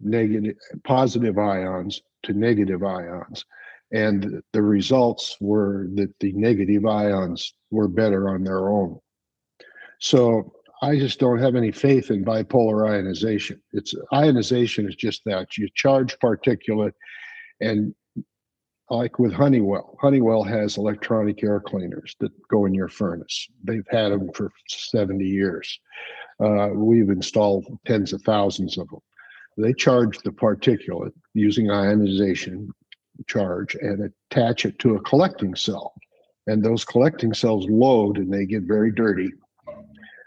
negative 0.00 0.56
positive 0.84 1.36
ions 1.36 2.00
to 2.22 2.32
negative 2.32 2.82
ions 2.84 3.44
and 3.92 4.42
the 4.52 4.62
results 4.62 5.36
were 5.40 5.88
that 5.94 6.12
the 6.20 6.32
negative 6.32 6.86
ions 6.86 7.54
were 7.70 7.88
better 7.88 8.28
on 8.28 8.44
their 8.44 8.68
own. 8.68 8.98
So 10.00 10.52
i 10.82 10.98
just 10.98 11.20
don't 11.20 11.38
have 11.38 11.56
any 11.56 11.70
faith 11.70 12.10
in 12.10 12.24
bipolar 12.24 12.88
ionization. 12.88 13.60
It's 13.72 13.94
ionization 14.14 14.88
is 14.88 14.96
just 14.96 15.22
that. 15.26 15.58
You 15.58 15.68
charge 15.74 16.16
particulate 16.18 16.94
and 17.60 17.94
like 18.88 19.18
with 19.18 19.32
honeywell 19.32 19.96
honeywell 20.00 20.42
has 20.42 20.78
electronic 20.78 21.44
air 21.44 21.60
cleaners 21.60 22.16
that 22.20 22.32
go 22.48 22.64
in 22.64 22.74
your 22.74 22.88
furnace. 22.88 23.48
They've 23.62 23.86
had 23.90 24.10
them 24.10 24.30
for 24.32 24.50
70 24.68 25.24
years. 25.24 25.78
Uh, 26.42 26.70
we've 26.72 27.10
installed 27.10 27.66
tens 27.86 28.12
of 28.12 28.22
thousands 28.22 28.78
of 28.78 28.88
them 28.88 29.00
they 29.60 29.72
charge 29.72 30.18
the 30.18 30.30
particulate 30.30 31.12
using 31.34 31.70
ionization 31.70 32.70
charge 33.26 33.74
and 33.74 34.12
attach 34.30 34.64
it 34.64 34.78
to 34.80 34.96
a 34.96 35.00
collecting 35.02 35.54
cell. 35.54 35.94
And 36.46 36.64
those 36.64 36.84
collecting 36.84 37.34
cells 37.34 37.66
load 37.68 38.18
and 38.18 38.32
they 38.32 38.46
get 38.46 38.62
very 38.62 38.90
dirty. 38.90 39.30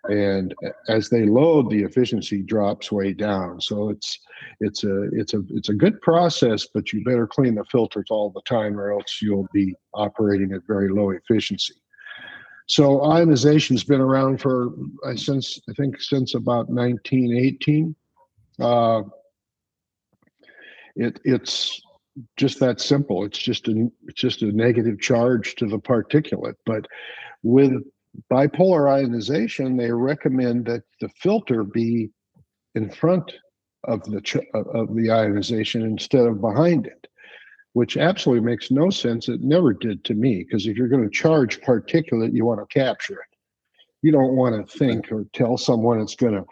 And 0.09 0.53
as 0.89 1.09
they 1.09 1.25
load, 1.25 1.69
the 1.69 1.83
efficiency 1.83 2.41
drops 2.41 2.91
way 2.91 3.13
down. 3.13 3.61
So 3.61 3.89
it's 3.89 4.19
it's 4.59 4.83
a 4.83 5.03
it's 5.13 5.33
a 5.33 5.41
it's 5.49 5.69
a 5.69 5.73
good 5.73 6.01
process, 6.01 6.67
but 6.73 6.91
you 6.91 7.03
better 7.05 7.25
clean 7.25 7.55
the 7.55 7.63
filters 7.71 8.07
all 8.09 8.29
the 8.29 8.41
time, 8.41 8.77
or 8.77 8.91
else 8.91 9.21
you'll 9.21 9.47
be 9.53 9.73
operating 9.93 10.51
at 10.51 10.67
very 10.67 10.89
low 10.89 11.11
efficiency. 11.11 11.75
So 12.67 12.99
ionization's 12.99 13.85
been 13.85 14.01
around 14.01 14.41
for 14.41 14.73
uh, 15.05 15.15
since 15.15 15.59
I 15.69 15.73
think 15.73 16.01
since 16.01 16.35
about 16.35 16.69
1918. 16.69 17.95
Uh, 18.59 19.03
it 20.95 21.19
it's 21.23 21.81
just 22.37 22.59
that 22.59 22.79
simple. 22.79 23.25
It's 23.25 23.37
just 23.37 23.67
a 23.67 23.89
it's 24.07 24.19
just 24.19 24.41
a 24.41 24.51
negative 24.51 24.99
charge 24.99 25.55
to 25.55 25.65
the 25.65 25.79
particulate. 25.79 26.55
But 26.65 26.87
with 27.41 27.83
bipolar 28.31 28.91
ionization, 28.91 29.77
they 29.77 29.91
recommend 29.91 30.65
that 30.65 30.83
the 31.01 31.09
filter 31.09 31.63
be 31.63 32.09
in 32.75 32.89
front 32.89 33.33
of 33.85 34.03
the 34.03 34.45
of 34.53 34.95
the 34.95 35.11
ionization 35.11 35.81
instead 35.81 36.25
of 36.25 36.41
behind 36.41 36.87
it, 36.87 37.07
which 37.73 37.97
absolutely 37.97 38.45
makes 38.45 38.71
no 38.71 38.89
sense. 38.89 39.27
It 39.27 39.41
never 39.41 39.73
did 39.73 40.03
to 40.05 40.13
me 40.13 40.43
because 40.43 40.67
if 40.67 40.77
you're 40.77 40.87
going 40.87 41.03
to 41.03 41.09
charge 41.09 41.61
particulate, 41.61 42.33
you 42.33 42.45
want 42.45 42.59
to 42.59 42.73
capture 42.73 43.15
it. 43.15 43.37
You 44.01 44.11
don't 44.11 44.35
want 44.35 44.55
to 44.55 44.77
think 44.77 45.11
or 45.11 45.25
tell 45.33 45.57
someone 45.57 45.99
it's 45.99 46.15
going 46.15 46.33
to 46.33 46.45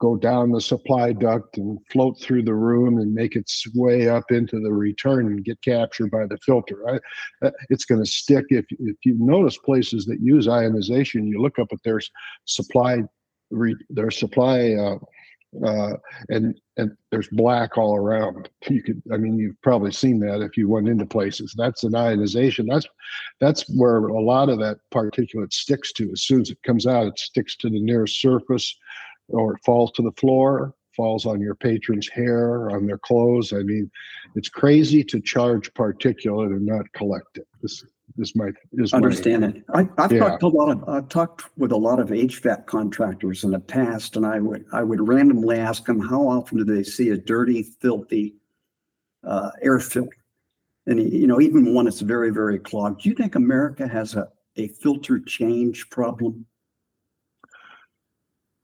go 0.00 0.16
down 0.16 0.52
the 0.52 0.60
supply 0.60 1.12
duct 1.12 1.58
and 1.58 1.78
float 1.90 2.20
through 2.20 2.42
the 2.42 2.54
room 2.54 2.98
and 2.98 3.14
make 3.14 3.36
its 3.36 3.66
way 3.74 4.08
up 4.08 4.30
into 4.30 4.60
the 4.60 4.72
return 4.72 5.26
and 5.26 5.44
get 5.44 5.60
captured 5.62 6.10
by 6.10 6.26
the 6.26 6.38
filter. 6.38 6.88
I, 6.88 7.46
uh, 7.46 7.50
it's 7.70 7.84
going 7.84 8.02
to 8.02 8.10
stick. 8.10 8.46
If, 8.50 8.66
if 8.70 8.96
you 9.04 9.16
notice 9.18 9.58
places 9.58 10.06
that 10.06 10.20
use 10.20 10.48
ionization, 10.48 11.26
you 11.26 11.40
look 11.40 11.58
up 11.58 11.68
at 11.72 11.82
their 11.82 12.00
supply, 12.44 13.02
their 13.90 14.10
supply, 14.10 14.74
uh, 14.74 14.98
uh, 15.64 15.94
and 16.28 16.60
and 16.76 16.94
there's 17.10 17.28
black 17.28 17.78
all 17.78 17.96
around. 17.96 18.50
You 18.68 18.82
could, 18.82 19.02
I 19.12 19.16
mean, 19.16 19.38
you've 19.38 19.60
probably 19.62 19.92
seen 19.92 20.20
that 20.20 20.42
if 20.42 20.58
you 20.58 20.68
went 20.68 20.88
into 20.88 21.06
places. 21.06 21.54
That's 21.56 21.84
an 21.84 21.94
ionization. 21.94 22.66
That's 22.66 22.86
that's 23.40 23.64
where 23.70 23.96
a 23.96 24.20
lot 24.20 24.50
of 24.50 24.58
that 24.58 24.78
particulate 24.92 25.52
sticks 25.52 25.92
to. 25.94 26.12
As 26.12 26.22
soon 26.22 26.42
as 26.42 26.50
it 26.50 26.62
comes 26.64 26.86
out, 26.86 27.06
it 27.06 27.18
sticks 27.18 27.56
to 27.56 27.70
the 27.70 27.80
nearest 27.80 28.20
surface 28.20 28.76
or 29.28 29.54
it 29.54 29.60
falls 29.64 29.92
to 29.92 30.02
the 30.02 30.12
floor, 30.12 30.74
falls 30.96 31.26
on 31.26 31.40
your 31.40 31.54
patron's 31.54 32.08
hair, 32.08 32.70
on 32.70 32.86
their 32.86 32.98
clothes. 32.98 33.52
I 33.52 33.62
mean, 33.62 33.90
it's 34.34 34.48
crazy 34.48 35.04
to 35.04 35.20
charge 35.20 35.72
particulate 35.74 36.48
and 36.48 36.66
not 36.66 36.92
collect 36.92 37.38
it. 37.38 37.46
This 37.62 37.84
this 38.16 38.34
might 38.34 38.54
is 38.72 38.92
understand 38.92 39.44
it. 39.44 39.62
I, 39.72 39.88
have 39.96 40.12
yeah. 40.12 40.18
talked 40.18 40.42
a 40.42 40.48
lot 40.48 40.70
of 40.70 40.88
I've 40.88 41.08
talked 41.08 41.44
with 41.56 41.72
a 41.72 41.76
lot 41.76 42.00
of 42.00 42.08
HVAC 42.08 42.66
contractors 42.66 43.44
in 43.44 43.52
the 43.52 43.60
past, 43.60 44.16
and 44.16 44.26
I 44.26 44.40
would 44.40 44.64
I 44.72 44.82
would 44.82 45.06
randomly 45.06 45.58
ask 45.58 45.84
them 45.84 46.00
how 46.00 46.26
often 46.26 46.58
do 46.58 46.64
they 46.64 46.82
see 46.82 47.10
a 47.10 47.16
dirty, 47.16 47.62
filthy 47.62 48.34
uh, 49.24 49.50
air 49.62 49.78
filter, 49.78 50.10
and 50.86 51.00
you 51.00 51.26
know 51.26 51.40
even 51.40 51.74
one 51.74 51.84
that's 51.84 52.00
very 52.00 52.30
very 52.30 52.58
clogged. 52.58 53.02
Do 53.02 53.08
you 53.08 53.14
think 53.14 53.34
America 53.34 53.86
has 53.86 54.14
a 54.14 54.28
a 54.56 54.68
filter 54.68 55.20
change 55.20 55.88
problem? 55.90 56.44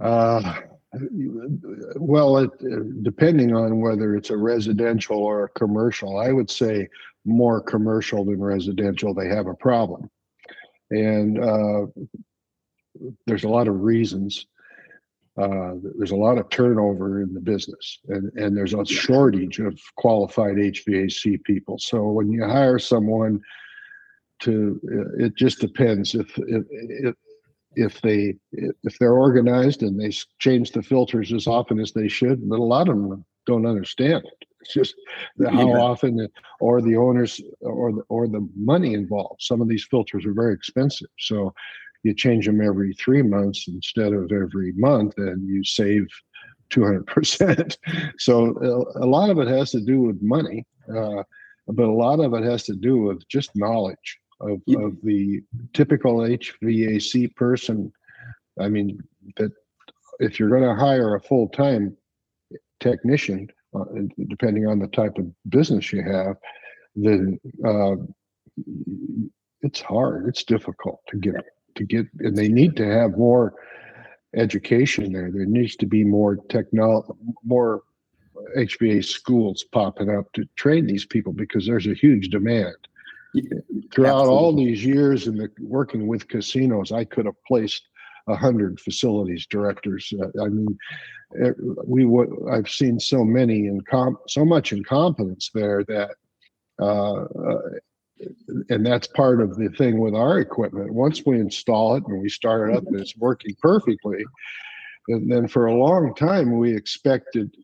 Uh, 0.01 0.61
well, 1.97 2.39
it, 2.39 2.51
depending 3.03 3.55
on 3.55 3.81
whether 3.81 4.17
it's 4.17 4.31
a 4.31 4.37
residential 4.37 5.17
or 5.17 5.45
a 5.45 5.49
commercial, 5.51 6.19
I 6.19 6.33
would 6.33 6.51
say 6.51 6.89
more 7.25 7.61
commercial 7.61 8.25
than 8.25 8.41
residential, 8.41 9.15
they 9.15 9.29
have 9.29 9.47
a 9.47 9.55
problem. 9.55 10.11
And 10.91 11.43
uh, 11.43 11.87
there's 13.27 13.45
a 13.45 13.49
lot 13.49 13.69
of 13.69 13.81
reasons. 13.81 14.47
Uh, 15.37 15.75
there's 15.97 16.13
a 16.13 16.17
lot 16.17 16.39
of 16.39 16.49
turnover 16.49 17.23
in 17.23 17.35
the 17.35 17.41
business, 17.41 17.99
and, 18.09 18.31
and 18.35 18.57
there's 18.57 18.75
a 18.75 18.85
shortage 18.85 19.59
of 19.59 19.81
qualified 19.97 20.55
HVAC 20.55 21.43
people. 21.43 21.77
So 21.79 22.05
when 22.05 22.31
you 22.31 22.45
hire 22.45 22.79
someone 22.79 23.41
to, 24.41 24.81
it 25.19 25.35
just 25.35 25.61
depends. 25.61 26.15
If, 26.15 26.39
if, 26.39 26.65
if 26.71 27.15
if 27.77 28.01
they 28.01 28.35
if 28.53 28.99
they're 28.99 29.19
organized 29.19 29.83
and 29.83 30.01
they 30.01 30.11
change 30.39 30.73
the 30.73 30.83
filters 30.83 31.33
as 31.33 31.47
often 31.47 31.81
as 31.81 31.93
they 31.93 32.09
should 32.09 32.49
but 32.49 32.59
a 32.59 32.63
lot 32.63 32.89
of 32.89 32.97
them 32.97 33.25
don't 33.47 33.67
understand 33.67 34.25
it. 34.25 34.49
It's 34.61 34.73
just 34.73 34.95
the, 35.37 35.51
how 35.51 35.69
yeah. 35.69 35.81
often 35.81 36.29
or 36.61 36.81
the 36.81 36.97
owners 36.97 37.41
or 37.61 37.93
the, 37.93 38.03
or 38.09 38.27
the 38.27 38.49
money 38.57 38.95
involved. 38.95 39.43
Some 39.43 39.61
of 39.61 39.69
these 39.69 39.87
filters 39.91 40.25
are 40.25 40.33
very 40.33 40.55
expensive. 40.55 41.09
So 41.19 41.53
you 42.03 42.15
change 42.15 42.47
them 42.47 42.61
every 42.61 42.95
three 42.95 43.23
months 43.23 43.67
instead 43.69 44.13
of 44.13 44.31
every 44.33 44.73
month 44.73 45.15
and 45.17 45.47
you 45.47 45.65
save 45.65 46.07
200% 46.71 47.77
so 48.19 48.91
a 48.97 49.07
lot 49.07 49.31
of 49.31 49.39
it 49.39 49.49
has 49.49 49.71
to 49.71 49.81
do 49.81 50.01
with 50.01 50.21
money 50.23 50.67
uh, 50.95 51.23
but 51.69 51.85
a 51.85 51.93
lot 51.93 52.21
of 52.21 52.35
it 52.35 52.43
has 52.43 52.65
to 52.65 52.75
do 52.75 52.99
with 52.99 53.27
just 53.29 53.51
knowledge 53.55 54.19
of, 54.41 54.61
yeah. 54.67 54.79
of 54.81 54.97
the 55.03 55.43
typical 55.73 56.19
HVAC 56.19 57.35
person. 57.37 57.93
I 58.61 58.69
mean, 58.69 58.99
that 59.37 59.53
if 60.21 60.39
you're 60.39 60.51
going 60.51 60.63
to 60.63 60.75
hire 60.75 61.15
a 61.15 61.21
full 61.21 61.49
time 61.49 61.97
technician, 62.81 63.49
uh, 63.75 63.85
depending 64.29 64.67
on 64.67 64.79
the 64.79 64.89
type 64.89 65.19
of 65.19 65.27
business 65.49 65.93
you 65.93 66.03
have, 66.03 66.37
then 66.95 67.41
uh, 67.67 67.97
it's 69.63 69.81
hard. 69.81 70.29
It's 70.29 70.45
difficult 70.45 71.01
to 71.09 71.17
get 71.17 71.45
to 71.77 71.85
get, 71.85 72.07
and 72.21 72.37
they 72.37 72.49
need 72.49 72.77
to 72.77 72.87
have 72.87 73.19
more 73.19 73.55
education 74.37 75.13
there. 75.13 75.31
There 75.33 75.47
needs 75.47 75.77
to 75.77 75.87
be 75.87 76.05
more 76.05 76.37
technology, 76.37 77.09
more 77.45 77.83
HVA 78.57 79.05
schools 79.05 79.65
popping 79.73 80.11
up 80.11 80.33
to 80.35 80.45
train 80.57 80.87
these 80.87 81.07
people 81.07 81.33
because 81.33 81.67
there's 81.67 81.87
a 81.87 81.95
huge 81.95 82.29
demand 82.29 82.77
throughout 83.93 84.21
Absolutely. 84.21 84.35
all 84.35 84.57
these 84.57 84.85
years 84.85 85.27
in 85.27 85.37
the 85.37 85.51
working 85.61 86.07
with 86.07 86.29
casinos, 86.29 86.93
I 86.93 87.05
could 87.05 87.27
have 87.27 87.43
placed 87.47 87.89
a 88.29 88.37
hundred 88.37 88.81
facilities 88.81 89.47
directors. 89.47 90.13
Uh, 90.19 90.43
I 90.43 90.49
mean, 90.49 90.79
eh, 91.43 91.53
we 91.87 92.05
would. 92.05 92.31
I've 92.51 92.69
seen 92.69 92.99
so 92.99 93.25
many 93.25 93.67
and 93.67 93.83
so 94.29 94.45
much 94.45 94.73
incompetence 94.73 95.51
there 95.53 95.85
that, 95.85 96.11
uh, 96.81 97.25
uh, 97.25 97.61
and 98.71 98.87
that's 98.87 99.07
part 99.09 99.41
of 99.41 99.57
the 99.57 99.69
thing 99.71 99.99
with 99.99 100.15
our 100.15 100.39
equipment. 100.39 100.93
Once 100.93 101.23
we 101.27 101.39
install 101.39 101.97
it 101.97 102.05
and 102.07 102.21
we 102.21 102.29
start 102.29 102.71
it 102.71 102.77
up 102.77 102.87
and 102.87 102.99
it's 102.99 103.17
working 103.17 103.55
perfectly, 103.61 104.25
and 105.09 105.31
then 105.31 105.47
for 105.47 105.67
a 105.67 105.75
long 105.75 106.15
time 106.15 106.59
we 106.59 106.75
expected 106.75 107.55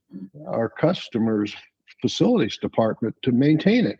our 0.46 0.68
customers' 0.68 1.54
facilities 2.02 2.59
department 2.59 3.14
to 3.22 3.33
maintain 3.33 3.87
it. 3.87 3.98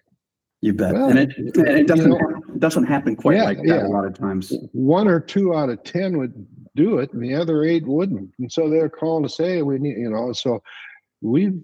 You 0.63 0.75
bet. 0.75 0.93
Well, 0.93 1.09
And 1.09 1.19
it, 1.19 1.37
and 1.57 1.69
it 1.69 1.87
doesn't, 1.87 2.11
know- 2.11 2.43
doesn't 2.59 2.85
happen 2.85 3.17
quite 3.17 3.37
Yeah, 3.37 3.45
like 3.45 3.59
that 3.59 3.67
yeah. 3.67 3.87
a 3.87 3.89
lot 3.89 4.05
of 4.05 4.15
times. 4.15 4.53
one 4.73 5.09
or 5.09 5.19
two 5.21 5.55
out 5.55 5.71
of 5.71 5.83
ten 5.85 6.19
would 6.19 6.47
do 6.77 6.99
it 6.99 7.13
and 7.13 7.23
the 7.23 7.35
other 7.35 7.65
eight 7.65 7.85
wouldn't 7.87 8.31
and 8.39 8.51
so 8.53 8.71
they're 8.71 8.89
calling 8.89 9.25
to 9.25 9.29
say 9.29 9.61
we 9.61 9.77
need 9.79 9.97
you 9.99 10.09
know 10.09 10.33
so 10.33 10.63
we've 11.21 11.59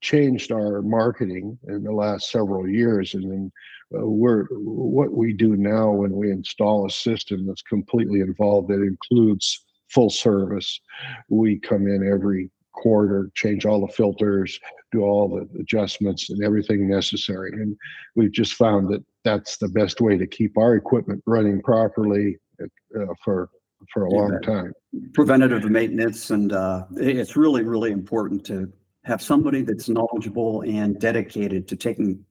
changed 0.00 0.50
our 0.50 0.82
marketing 0.82 1.56
in 1.68 1.84
the 1.84 1.92
last 1.92 2.30
several 2.32 2.68
years 2.68 3.14
and 3.14 3.30
then 3.30 3.52
uh, 3.96 4.04
we're 4.04 4.46
what 4.50 5.12
we 5.12 5.32
do 5.32 5.56
now 5.56 5.90
when 5.92 6.10
we 6.10 6.30
install 6.32 6.86
a 6.86 6.90
system 6.90 7.46
that's 7.46 7.62
completely 7.62 8.18
involved 8.20 8.68
that 8.68 8.82
includes 8.82 9.64
full 9.90 10.10
service 10.10 10.80
we 11.28 11.56
come 11.60 11.86
in 11.86 12.06
every 12.12 12.50
quarter 12.82 13.30
change 13.34 13.66
all 13.66 13.80
the 13.84 13.92
filters 13.92 14.58
do 14.92 15.02
all 15.02 15.28
the 15.28 15.60
adjustments 15.60 16.30
and 16.30 16.42
everything 16.42 16.88
necessary 16.88 17.50
and 17.52 17.76
we've 18.16 18.32
just 18.32 18.54
found 18.54 18.88
that 18.88 19.04
that's 19.24 19.56
the 19.58 19.68
best 19.68 20.00
way 20.00 20.16
to 20.16 20.26
keep 20.26 20.56
our 20.56 20.74
equipment 20.74 21.22
running 21.26 21.60
properly 21.62 22.38
uh, 22.62 23.04
for 23.22 23.50
for 23.92 24.04
a 24.04 24.10
long 24.10 24.40
time. 24.42 24.72
Preventative 25.14 25.70
maintenance 25.70 26.30
and, 26.30 26.52
uh, 26.52 26.84
it's 26.96 27.36
really, 27.36 27.62
really 27.62 27.92
important 27.92 28.44
to 28.46 28.72
have 29.04 29.22
somebody 29.22 29.62
that's 29.62 29.88
knowledgeable 29.88 30.62
and 30.62 30.98
dedicated 31.00 31.68
to 31.68 31.76
taking 31.76 32.24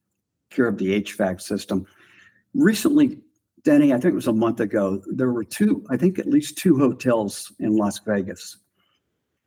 care 0.50 0.68
of 0.68 0.78
the 0.78 1.02
HVAC 1.02 1.42
system. 1.42 1.86
Recently, 2.54 3.20
Denny, 3.64 3.94
I 3.94 4.00
think 4.00 4.14
it 4.14 4.16
was 4.16 4.28
a 4.28 4.34
month 4.34 4.60
ago, 4.60 5.02
there 5.08 5.32
were 5.32 5.44
two, 5.44 5.86
I 5.90 5.98
think 5.98 6.20
at 6.20 6.28
least 6.28 6.58
two 6.58 6.78
hotels 6.78 7.52
in 7.60 7.76
Las 7.76 8.00
Vegas. 8.00 8.58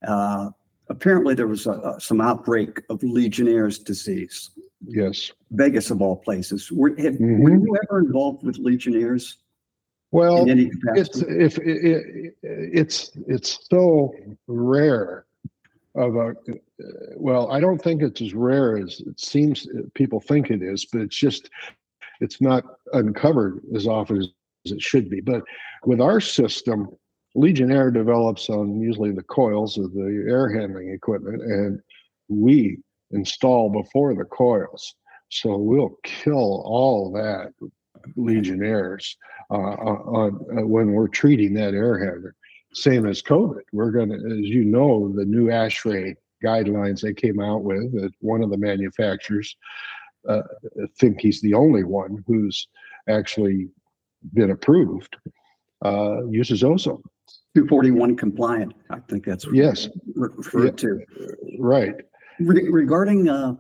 Uh, 0.06 0.50
apparently 0.90 1.35
there 1.35 1.46
was 1.46 1.66
a, 1.66 1.96
some 1.98 2.20
outbreak 2.20 2.83
of 2.90 3.03
Legionnaire's 3.03 3.79
disease, 3.79 4.50
Yes. 4.87 5.33
Vegas 5.50 5.90
of 5.90 6.00
all 6.00 6.16
places. 6.16 6.70
Were, 6.70 6.90
have, 6.90 7.18
were 7.18 7.50
mm-hmm. 7.50 7.66
you 7.66 7.79
ever 7.85 8.00
involved 8.00 8.44
with 8.44 8.59
Legionnaires 8.59 9.38
Well, 10.11 10.48
in 10.48 10.70
it's 10.94 11.18
if 11.22 11.59
it, 11.59 11.85
it, 11.85 12.35
it's 12.42 13.11
it's 13.29 13.66
so 13.70 14.14
rare 14.46 15.26
of 15.94 16.16
a 16.16 16.35
well, 17.16 17.50
I 17.53 17.61
don't 17.61 17.81
think 17.81 18.03
it's 18.03 18.22
as 18.22 18.35
rare 18.35 18.79
as 18.79 19.00
it 19.00 19.20
seems 19.20 19.66
uh, 19.68 19.83
people 19.94 20.20
think 20.20 20.50
it 20.50 20.62
is, 20.62 20.87
but 20.87 21.03
it's 21.03 21.16
just 21.16 21.50
it's 22.20 22.40
not 22.40 22.64
uncovered 22.92 23.61
as 23.74 23.87
often 23.87 24.18
as 24.18 24.72
it 24.72 24.81
should 24.81 25.11
be. 25.11 25.20
But 25.20 25.42
with 25.85 26.00
our 26.00 26.20
system, 26.20 26.88
Legionnaire 27.34 27.90
develops 27.90 28.50
on 28.50 28.80
usually 28.80 29.12
the 29.12 29.22
coils 29.22 29.78
of 29.78 29.92
the 29.92 30.24
air 30.28 30.48
handling 30.48 30.90
equipment, 30.90 31.42
and 31.42 31.80
we 32.28 32.78
install 33.12 33.70
before 33.70 34.14
the 34.14 34.24
coils. 34.24 34.94
So 35.28 35.56
we'll 35.56 35.96
kill 36.02 36.62
all 36.64 37.12
that 37.12 37.52
Legionnaires 38.16 39.16
uh, 39.50 39.54
on 39.54 40.34
uh, 40.58 40.66
when 40.66 40.92
we're 40.92 41.08
treating 41.08 41.54
that 41.54 41.74
air 41.74 41.98
handler. 41.98 42.34
Same 42.72 43.06
as 43.06 43.22
COVID. 43.22 43.62
We're 43.72 43.90
gonna, 43.90 44.16
as 44.16 44.46
you 44.46 44.64
know, 44.64 45.12
the 45.14 45.24
new 45.24 45.46
ASHRAE 45.46 46.14
guidelines 46.42 47.00
they 47.00 47.12
came 47.12 47.40
out 47.40 47.62
with. 47.62 47.92
That 47.92 48.12
one 48.20 48.42
of 48.42 48.50
the 48.50 48.56
manufacturers 48.56 49.56
uh, 50.28 50.42
think 50.98 51.20
he's 51.20 51.40
the 51.40 51.54
only 51.54 51.84
one 51.84 52.24
who's 52.26 52.68
actually 53.08 53.68
been 54.34 54.50
approved. 54.50 55.16
Uh, 55.84 56.26
uses 56.28 56.62
ozone. 56.62 57.02
241 57.54 58.16
compliant, 58.16 58.74
I 58.90 59.00
think 59.00 59.24
that's. 59.24 59.46
what 59.46 59.56
Yes. 59.56 59.88
Referred 60.14 60.78
to. 60.78 61.04
Right. 61.58 61.94
Re- 62.38 62.68
Regarding, 62.68 63.28
uh, 63.28 63.56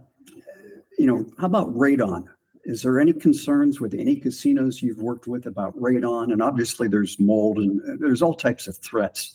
you 0.98 1.06
know, 1.06 1.26
how 1.38 1.46
about 1.46 1.74
radon? 1.74 2.26
Is 2.64 2.82
there 2.82 3.00
any 3.00 3.12
concerns 3.12 3.80
with 3.80 3.94
any 3.94 4.16
casinos 4.16 4.82
you've 4.82 4.98
worked 5.02 5.26
with 5.26 5.46
about 5.46 5.76
radon? 5.76 6.32
And 6.32 6.40
obviously 6.40 6.86
there's 6.86 7.18
mold 7.18 7.58
and 7.58 7.80
uh, 7.82 7.96
there's 7.98 8.22
all 8.22 8.34
types 8.34 8.68
of 8.68 8.76
threats. 8.78 9.32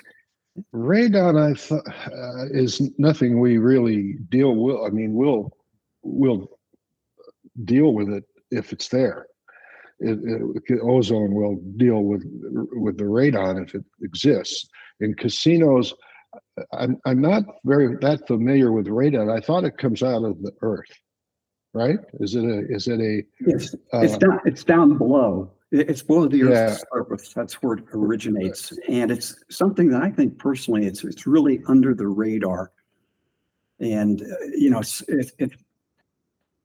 Radon, 0.74 1.38
I 1.38 1.54
thought, 1.54 1.86
uh, 2.14 2.46
is 2.52 2.82
nothing 2.98 3.42
we 3.42 3.58
really 3.58 4.14
deal 4.30 4.56
with. 4.56 4.78
I 4.86 4.90
mean, 4.90 5.14
we'll 5.14 5.52
we'll 6.02 6.50
deal 7.66 7.94
with 7.94 8.10
it 8.10 8.24
if 8.52 8.72
it's 8.72 8.88
there. 8.88 9.28
It, 10.00 10.20
it- 10.70 10.80
ozone 10.82 11.34
will 11.34 11.56
deal 11.78 12.04
with 12.04 12.24
with 12.74 12.98
the 12.98 13.06
radon 13.06 13.64
if 13.66 13.76
it 13.76 13.84
exists. 14.02 14.68
In 15.00 15.14
casinos, 15.14 15.94
I'm 16.74 16.98
I'm 17.06 17.22
not 17.22 17.44
very 17.64 17.96
that 18.02 18.28
familiar 18.28 18.72
with 18.72 18.88
radon. 18.88 19.32
I 19.36 19.40
thought 19.40 19.64
it 19.64 19.78
comes 19.78 20.04
out 20.04 20.24
of 20.24 20.42
the 20.42 20.52
earth, 20.62 20.92
right? 21.74 22.00
Is 22.20 22.36
it 22.36 22.44
a 22.44 22.60
is 22.70 22.88
it 22.88 23.00
a 23.00 23.24
It's, 23.40 23.74
it's 23.94 24.14
uh, 24.16 24.18
down, 24.18 24.40
it's 24.46 24.64
down 24.64 24.98
below. 24.98 25.52
It- 25.72 25.90
It's 25.90 26.04
below 26.04 26.28
the 26.28 26.44
earth's 26.44 26.54
Yeah. 26.54 26.78
surface. 26.94 27.34
That's 27.34 27.56
where 27.62 27.78
it 27.78 27.86
originates. 27.94 28.72
And 28.90 29.12
it's 29.12 29.36
something 29.50 29.90
that 29.90 30.04
I 30.04 30.12
think 30.12 30.38
personally, 30.38 30.86
it's, 30.86 31.04
it's 31.04 31.26
really 31.26 31.62
under 31.68 31.94
the 31.94 32.08
radar. 32.08 32.72
And, 33.80 34.22
uh, 34.22 34.26
you 34.56 34.70
know, 34.70 34.80
it's, 34.80 35.02
it, 35.08 35.32
it, 35.40 35.52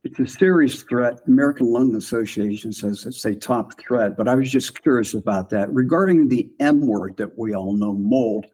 it's 0.03 0.19
a 0.19 0.27
serious 0.27 0.83
threat. 0.83 1.21
American 1.27 1.71
Lung 1.71 1.95
Association 1.95 2.73
says 2.73 3.05
it's 3.05 3.25
a 3.25 3.35
top 3.35 3.79
threat, 3.79 4.17
but 4.17 4.29
I 4.29 4.35
was 4.35 4.51
just 4.51 4.81
curious 4.83 5.15
about 5.15 5.51
that. 5.51 5.71
Regarding 5.73 6.29
the 6.29 6.49
M 6.59 6.87
word 6.87 7.17
that 7.19 7.37
we 7.39 7.55
all 7.55 7.73
know, 7.75 7.93
mold, 7.93 8.47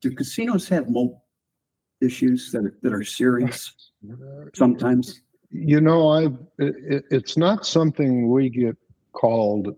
do 0.00 0.10
casinos 0.10 0.68
have 0.68 0.88
mold 0.90 1.18
issues 2.00 2.50
that 2.52 2.64
are, 2.64 2.78
that 2.82 2.92
are 2.92 3.04
serious 3.04 3.90
sometimes? 4.54 5.20
You 5.50 5.80
know, 5.80 6.08
I 6.08 6.24
it, 6.58 6.76
it- 6.86 7.04
it's 7.10 7.36
not 7.36 7.64
something 7.66 8.28
we 8.30 8.50
get 8.50 8.76
called 9.12 9.74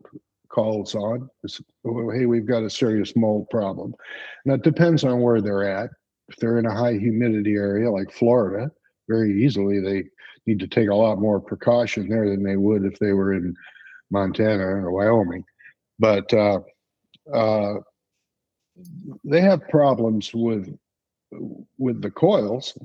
calls 0.49 0.95
on. 0.97 1.31
It's, 1.45 1.61
"Oh, 1.85 2.11
hey, 2.11 2.27
we've 2.27 2.47
got 2.47 2.65
a 2.65 2.71
serious 2.71 3.15
mold 3.15 3.49
problem. 3.51 3.95
Now 4.45 4.55
it 4.55 4.63
depends 4.63 5.05
on 5.05 5.21
where 5.21 5.41
they're 5.41 5.63
at. 5.65 5.91
If 6.29 6.37
they're 6.37 6.59
in 6.59 6.67
a 6.67 6.75
high 6.75 6.95
humidity 6.99 7.55
area 7.55 7.91
like 7.91 8.11
Florida, 8.11 8.71
very 9.09 9.45
easily 9.45 9.81
they 9.81 10.05
need 10.51 10.61
to 10.61 10.67
take 10.67 10.89
a 10.89 10.95
lot 10.95 11.21
more 11.21 11.41
precaution 11.41 12.09
there 12.09 12.29
than 12.29 12.43
they 12.43 12.57
would 12.57 12.85
if 12.85 12.99
they 12.99 13.13
were 13.13 13.33
in 13.35 13.55
Montana 14.11 14.65
or 14.65 14.91
Wyoming. 14.91 15.45
But 15.99 16.33
uh, 16.35 16.61
uh, 17.33 17.75
they 19.25 19.41
have 19.41 19.69
problems 19.69 20.33
with 20.35 20.77
with 21.79 22.03
the 22.03 22.11
coils 22.11 22.77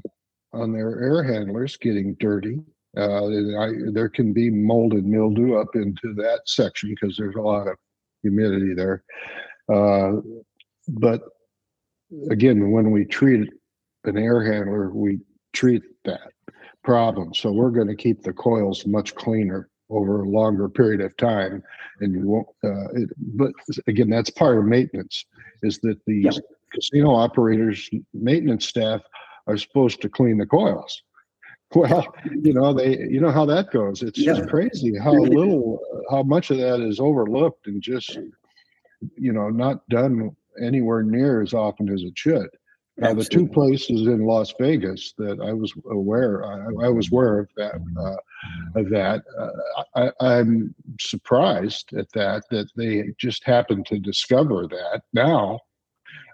on 0.53 0.71
their 0.71 1.01
air 1.01 1.23
handlers 1.23 1.77
getting 1.77 2.15
dirty. 2.19 2.59
Uh, 2.95 3.25
I, 3.25 3.71
there 3.91 4.09
can 4.09 4.31
be 4.31 4.49
mold 4.49 4.93
and 4.93 5.05
mildew 5.05 5.55
up 5.55 5.75
into 5.75 6.13
that 6.13 6.41
section 6.45 6.89
because 6.89 7.17
there's 7.17 7.35
a 7.35 7.41
lot 7.41 7.67
of 7.67 7.75
humidity 8.21 8.73
there. 8.73 9.03
Uh, 9.73 10.21
but 10.87 11.23
again, 12.29 12.71
when 12.71 12.91
we 12.91 13.03
treat 13.03 13.49
an 14.03 14.17
air 14.17 14.43
handler, 14.53 14.91
we 14.91 15.19
treat 15.51 15.81
that 16.05 16.31
problem. 16.85 17.33
So 17.33 17.51
we're 17.51 17.71
going 17.71 17.87
to 17.87 17.95
keep 17.95 18.21
the 18.21 18.31
coils 18.31 18.85
much 18.85 19.15
cleaner 19.15 19.69
over 19.89 20.21
a 20.21 20.29
longer 20.29 20.69
period 20.69 21.01
of 21.01 21.15
time. 21.17 21.61
And 21.99 22.13
you 22.13 22.27
won't, 22.27 22.47
uh, 22.63 22.89
it, 22.93 23.09
but 23.17 23.51
again, 23.87 24.09
that's 24.09 24.29
part 24.29 24.57
of 24.57 24.65
maintenance 24.65 25.25
is 25.63 25.79
that 25.79 25.97
the 26.05 26.21
Yeah. 26.21 26.31
casino 26.73 27.09
operators, 27.09 27.89
maintenance 28.13 28.67
staff 28.67 29.01
are 29.47 29.57
supposed 29.57 30.01
to 30.01 30.09
clean 30.09 30.37
the 30.37 30.45
coils. 30.45 31.03
Well, 31.73 32.15
you 32.41 32.53
know, 32.53 32.73
they, 32.73 32.99
you 32.99 33.19
know 33.19 33.31
how 33.31 33.45
that 33.45 33.71
goes. 33.71 34.01
It's 34.01 34.19
Yeah. 34.19 34.33
just 34.33 34.47
crazy 34.47 34.97
how 34.97 35.13
little, 35.13 35.79
how 36.09 36.23
much 36.23 36.51
of 36.51 36.57
that 36.57 36.79
is 36.79 36.99
overlooked 36.99 37.67
and 37.67 37.81
just, 37.81 38.17
you 39.17 39.33
know, 39.33 39.49
not 39.49 39.87
done 39.89 40.35
anywhere 40.61 41.03
near 41.03 41.41
as 41.41 41.53
often 41.53 41.89
as 41.89 42.01
it 42.03 42.17
should. 42.17 42.47
Now, 42.97 43.13
the 43.13 43.25
two 43.25 43.45
places 43.45 44.07
in 44.07 44.25
Las 44.25 44.53
Vegas 44.57 45.13
that 45.17 45.41
I 45.41 45.51
was 45.51 45.73
aware, 45.91 46.45
I, 46.45 46.85
I 46.85 46.89
was 46.89 47.11
aware 47.11 47.39
of 47.39 47.49
that, 47.57 47.75
uh, 47.99 48.79
of 48.79 48.89
that. 48.89 49.21
Uh, 49.37 49.83
I, 49.95 50.11
I'm 50.21 50.73
surprised 50.99 51.93
at 51.97 52.09
that, 52.13 52.43
that 52.51 52.69
they 52.77 53.13
just 53.17 53.43
happened 53.43 53.85
to 53.87 53.99
discover 53.99 54.67
that 54.67 55.01
now. 55.13 55.59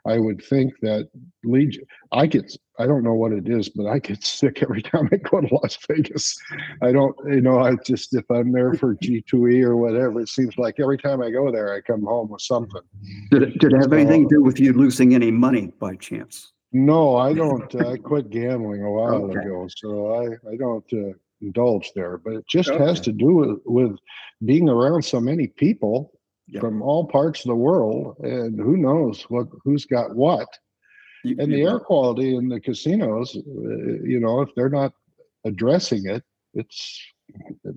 I 0.05 0.17
would 0.17 0.43
think 0.43 0.73
that 0.81 1.09
Legion, 1.43 1.83
I 2.11 2.25
get, 2.25 2.51
I 2.79 2.87
don't 2.87 3.03
know 3.03 3.13
what 3.13 3.33
it 3.33 3.47
is, 3.47 3.69
but 3.69 3.85
I 3.85 3.99
get 3.99 4.23
sick 4.23 4.63
every 4.63 4.81
time 4.91 5.09
I 5.11 5.17
go 5.17 5.41
to 5.41 5.55
Las 5.55 5.77
Vegas. 5.87 6.37
I 6.81 6.91
don't, 6.91 7.15
you 7.27 7.41
know, 7.41 7.59
I 7.59 7.75
just, 7.85 8.15
if 8.15 8.29
I'm 8.31 8.51
there 8.51 8.73
for 8.73 8.95
G2E 9.03 9.63
or 9.63 9.77
whatever, 9.77 10.19
it 10.21 10.29
seems 10.29 10.57
like 10.57 10.79
every 10.79 10.97
time 10.97 11.21
I 11.21 11.29
go 11.29 11.51
there, 11.51 11.73
I 11.73 11.81
come 11.81 12.03
home 12.03 12.29
with 12.29 12.41
something. 12.41 12.81
Did 13.29 13.43
it, 13.43 13.59
did 13.59 13.73
it 13.73 13.77
have 13.77 13.93
anything 13.93 14.27
to 14.27 14.35
do 14.35 14.41
with 14.41 14.59
you 14.59 14.73
losing 14.73 15.13
any 15.13 15.31
money 15.31 15.71
by 15.79 15.95
chance? 15.95 16.51
No, 16.73 17.17
I 17.17 17.33
don't. 17.33 17.73
I 17.75 17.97
quit 17.97 18.29
gambling 18.29 18.83
a 18.83 18.89
while 18.91 19.25
Okay. 19.25 19.39
ago, 19.39 19.67
so 19.75 20.15
I, 20.15 20.49
I 20.49 20.55
don't 20.55 20.85
uh, 20.93 21.13
indulge 21.41 21.91
there. 21.95 22.17
But 22.17 22.33
it 22.33 22.47
just 22.47 22.69
has 22.69 23.01
to 23.01 23.11
do 23.11 23.33
with, 23.33 23.59
with 23.65 23.97
being 24.45 24.69
around 24.69 25.03
so 25.03 25.19
many 25.19 25.47
people 25.47 26.13
Yep. 26.51 26.61
from 26.61 26.81
all 26.81 27.07
parts 27.07 27.45
of 27.45 27.49
the 27.49 27.55
world, 27.55 28.17
and 28.19 28.59
who 28.59 28.75
knows 28.75 29.23
what 29.29 29.47
who's 29.63 29.85
got 29.85 30.15
what. 30.15 30.47
You- 31.23 31.37
And 31.39 31.51
the 31.51 31.61
air 31.61 31.79
quality 31.79 32.35
in 32.35 32.49
the 32.49 32.59
casinos, 32.59 33.35
uh, 33.35 33.41
you 34.03 34.19
know, 34.19 34.41
if 34.41 34.49
they're 34.55 34.69
not 34.69 34.91
addressing 35.45 36.05
it, 36.07 36.23
it's 36.53 36.99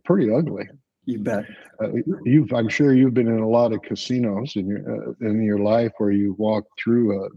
pretty 0.05 0.33
ugly. 0.33 0.69
You 1.05 1.19
bet. 1.19 1.45
Uh, 1.81 1.91
you've, 2.25 2.53
I'm 2.53 2.69
sure 2.69 2.95
you've 2.95 3.15
been 3.15 3.29
in 3.29 3.41
a 3.41 3.49
lot 3.49 3.73
of 3.73 3.83
casinos 3.83 4.57
in 4.57 4.67
your 4.67 5.11
uh, 5.11 5.13
in 5.29 5.43
your 5.45 5.59
life 5.59 5.93
where 5.99 6.11
you 6.11 6.35
walked 6.39 6.71
through, 6.83 7.25
uh, 7.25 7.29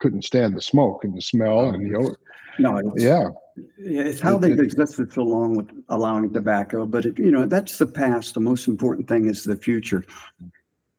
couldn't 0.00 0.24
stand 0.24 0.54
the 0.56 0.60
smoke 0.60 1.04
and 1.04 1.16
the 1.16 1.22
smell 1.22 1.70
and 1.70 1.86
the 1.86 1.96
odor. 1.96 2.16
No, 2.58 2.78
it's, 2.78 3.02
Yeah, 3.02 3.28
it's 3.78 4.20
how 4.20 4.36
they've 4.38 4.58
existed 4.58 5.12
so 5.12 5.22
long 5.22 5.56
with 5.56 5.70
allowing 5.88 6.32
tobacco, 6.32 6.84
but 6.86 7.06
it, 7.06 7.18
you 7.18 7.30
know, 7.30 7.46
that's 7.46 7.78
the 7.78 7.86
past. 7.86 8.34
The 8.34 8.40
most 8.40 8.66
important 8.66 9.08
thing 9.08 9.26
is 9.26 9.44
the 9.44 9.56
future. 9.56 10.04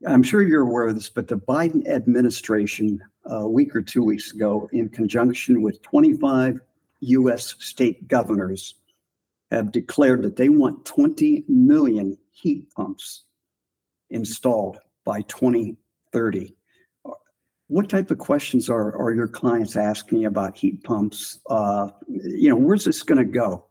I'm 0.06 0.22
sure 0.22 0.44
you're 0.44 0.62
aware 0.62 0.88
of 0.88 0.96
this, 0.96 1.10
but 1.10 1.28
the 1.28 1.38
Biden 1.38 1.88
administration, 1.88 3.02
uh, 3.30 3.38
a 3.38 3.48
week 3.48 3.76
or 3.76 3.82
two 3.82 4.04
weeks 4.04 4.32
ago, 4.32 4.70
in 4.72 4.90
conjunction 4.90 5.62
with 5.62 5.82
25 5.82 6.60
US 7.00 7.56
state 7.60 8.08
governors, 8.08 8.76
have 9.50 9.72
declared 9.72 10.22
that 10.24 10.36
they 10.36 10.50
want 10.50 10.86
20 10.86 11.46
million 11.48 12.18
heat 12.32 12.70
pumps 12.74 13.24
installed 14.10 14.78
by 15.06 15.22
2030. 15.22 16.56
What 17.70 17.90
type 17.90 18.12
of 18.12 18.18
questions 18.18 18.70
are, 18.70 18.96
are 18.98 19.14
your 19.14 19.28
clients 19.28 19.76
asking 19.76 20.26
about 20.26 20.56
heat 20.56 20.84
pumps? 20.84 21.40
Uh, 21.50 21.90
you 22.08 22.50
know, 22.50 22.56
where's 22.56 22.86
this 22.86 23.04
going 23.04 23.18
to 23.18 23.26
go? 23.26 23.66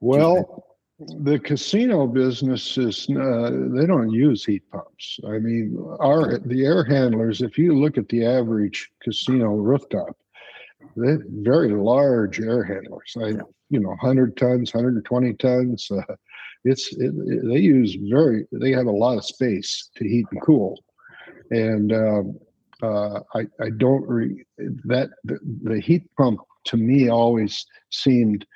well, 0.00 0.64
the 1.00 1.38
casino 1.38 2.06
business 2.06 2.76
is, 2.76 3.08
uh, 3.10 3.50
they 3.72 3.86
don't 3.86 4.10
use 4.10 4.44
heat 4.44 4.62
pumps. 4.70 5.18
I 5.26 5.38
mean, 5.38 5.76
our, 5.98 6.38
the 6.38 6.64
air 6.64 6.84
handlers, 6.84 7.40
if 7.40 7.56
you 7.56 7.74
look 7.78 7.96
at 7.96 8.08
the 8.08 8.24
average 8.26 8.90
casino 9.02 9.54
rooftop, 9.54 10.16
they're 10.96 11.24
very 11.28 11.70
large 11.70 12.40
air 12.40 12.62
handlers. 12.64 13.16
I, 13.18 13.28
you 13.70 13.80
know, 13.80 13.90
100 13.90 14.36
tons, 14.36 14.74
120 14.74 15.32
tons. 15.34 15.88
Uh, 15.90 16.02
it's, 16.64 16.92
it, 16.96 17.12
it- 17.26 17.48
they 17.48 17.58
use 17.60 17.96
very, 18.10 18.46
they 18.52 18.72
have 18.72 18.86
a 18.86 18.90
lot 18.90 19.16
of 19.16 19.24
space 19.24 19.88
to 19.96 20.04
heat 20.06 20.26
and 20.32 20.42
cool. 20.42 20.82
And, 21.50 21.92
um, 21.92 22.38
uh, 22.82 23.20
I, 23.34 23.46
I 23.60 23.70
don't 23.76 24.06
re, 24.08 24.44
that, 24.84 25.10
the, 25.24 25.38
the 25.62 25.80
heat 25.80 26.04
pump 26.16 26.40
to 26.64 26.76
me 26.78 27.08
always 27.10 27.66
seemed 27.90 28.46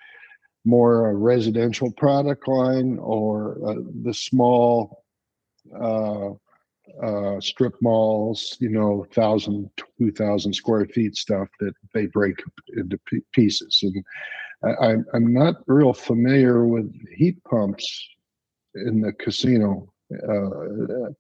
more 0.64 1.11
a 1.11 1.14
residential 1.14 1.92
product 1.92 2.48
line 2.48 2.98
or 2.98 3.59
uh, 3.66 3.74
the 4.03 4.14
small 4.14 5.05
uh, 5.79 6.31
uh, 7.03 7.40
strip 7.40 7.74
malls, 7.81 8.57
you 8.61 8.68
know, 8.68 9.07
thousand, 9.12 9.70
two 9.98 10.12
thousand 10.12 10.53
square 10.53 10.87
feet 10.87 11.16
stuff 11.16 11.48
that 11.61 11.72
they 11.92 12.07
break 12.07 12.42
into 12.77 12.98
pieces. 13.33 13.81
And 13.83 14.05
I, 14.81 14.96
I'm, 15.14 15.33
not 15.33 15.57
real 15.66 15.92
familiar 15.92 16.66
with 16.66 16.92
heat 17.14 17.42
pumps 17.44 18.09
in 18.74 19.00
the 19.00 19.12
casino 19.12 19.92
uh, 20.29 21.11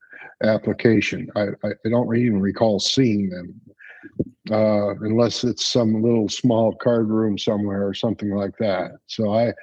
application. 0.42 1.30
I, 1.36 1.48
I 1.64 1.88
don't 1.88 2.14
even 2.16 2.40
recall 2.40 2.78
seeing 2.78 3.30
them. 3.30 3.60
Uh, 4.50 4.94
unless 4.96 5.42
it's 5.42 5.64
some 5.64 6.02
little 6.02 6.28
small 6.28 6.74
card 6.74 7.08
room 7.08 7.38
somewhere 7.38 7.88
or 7.88 7.94
something 7.94 8.30
like 8.34 8.54
that. 8.58 8.90
So 9.06 9.32
I, 9.32 9.54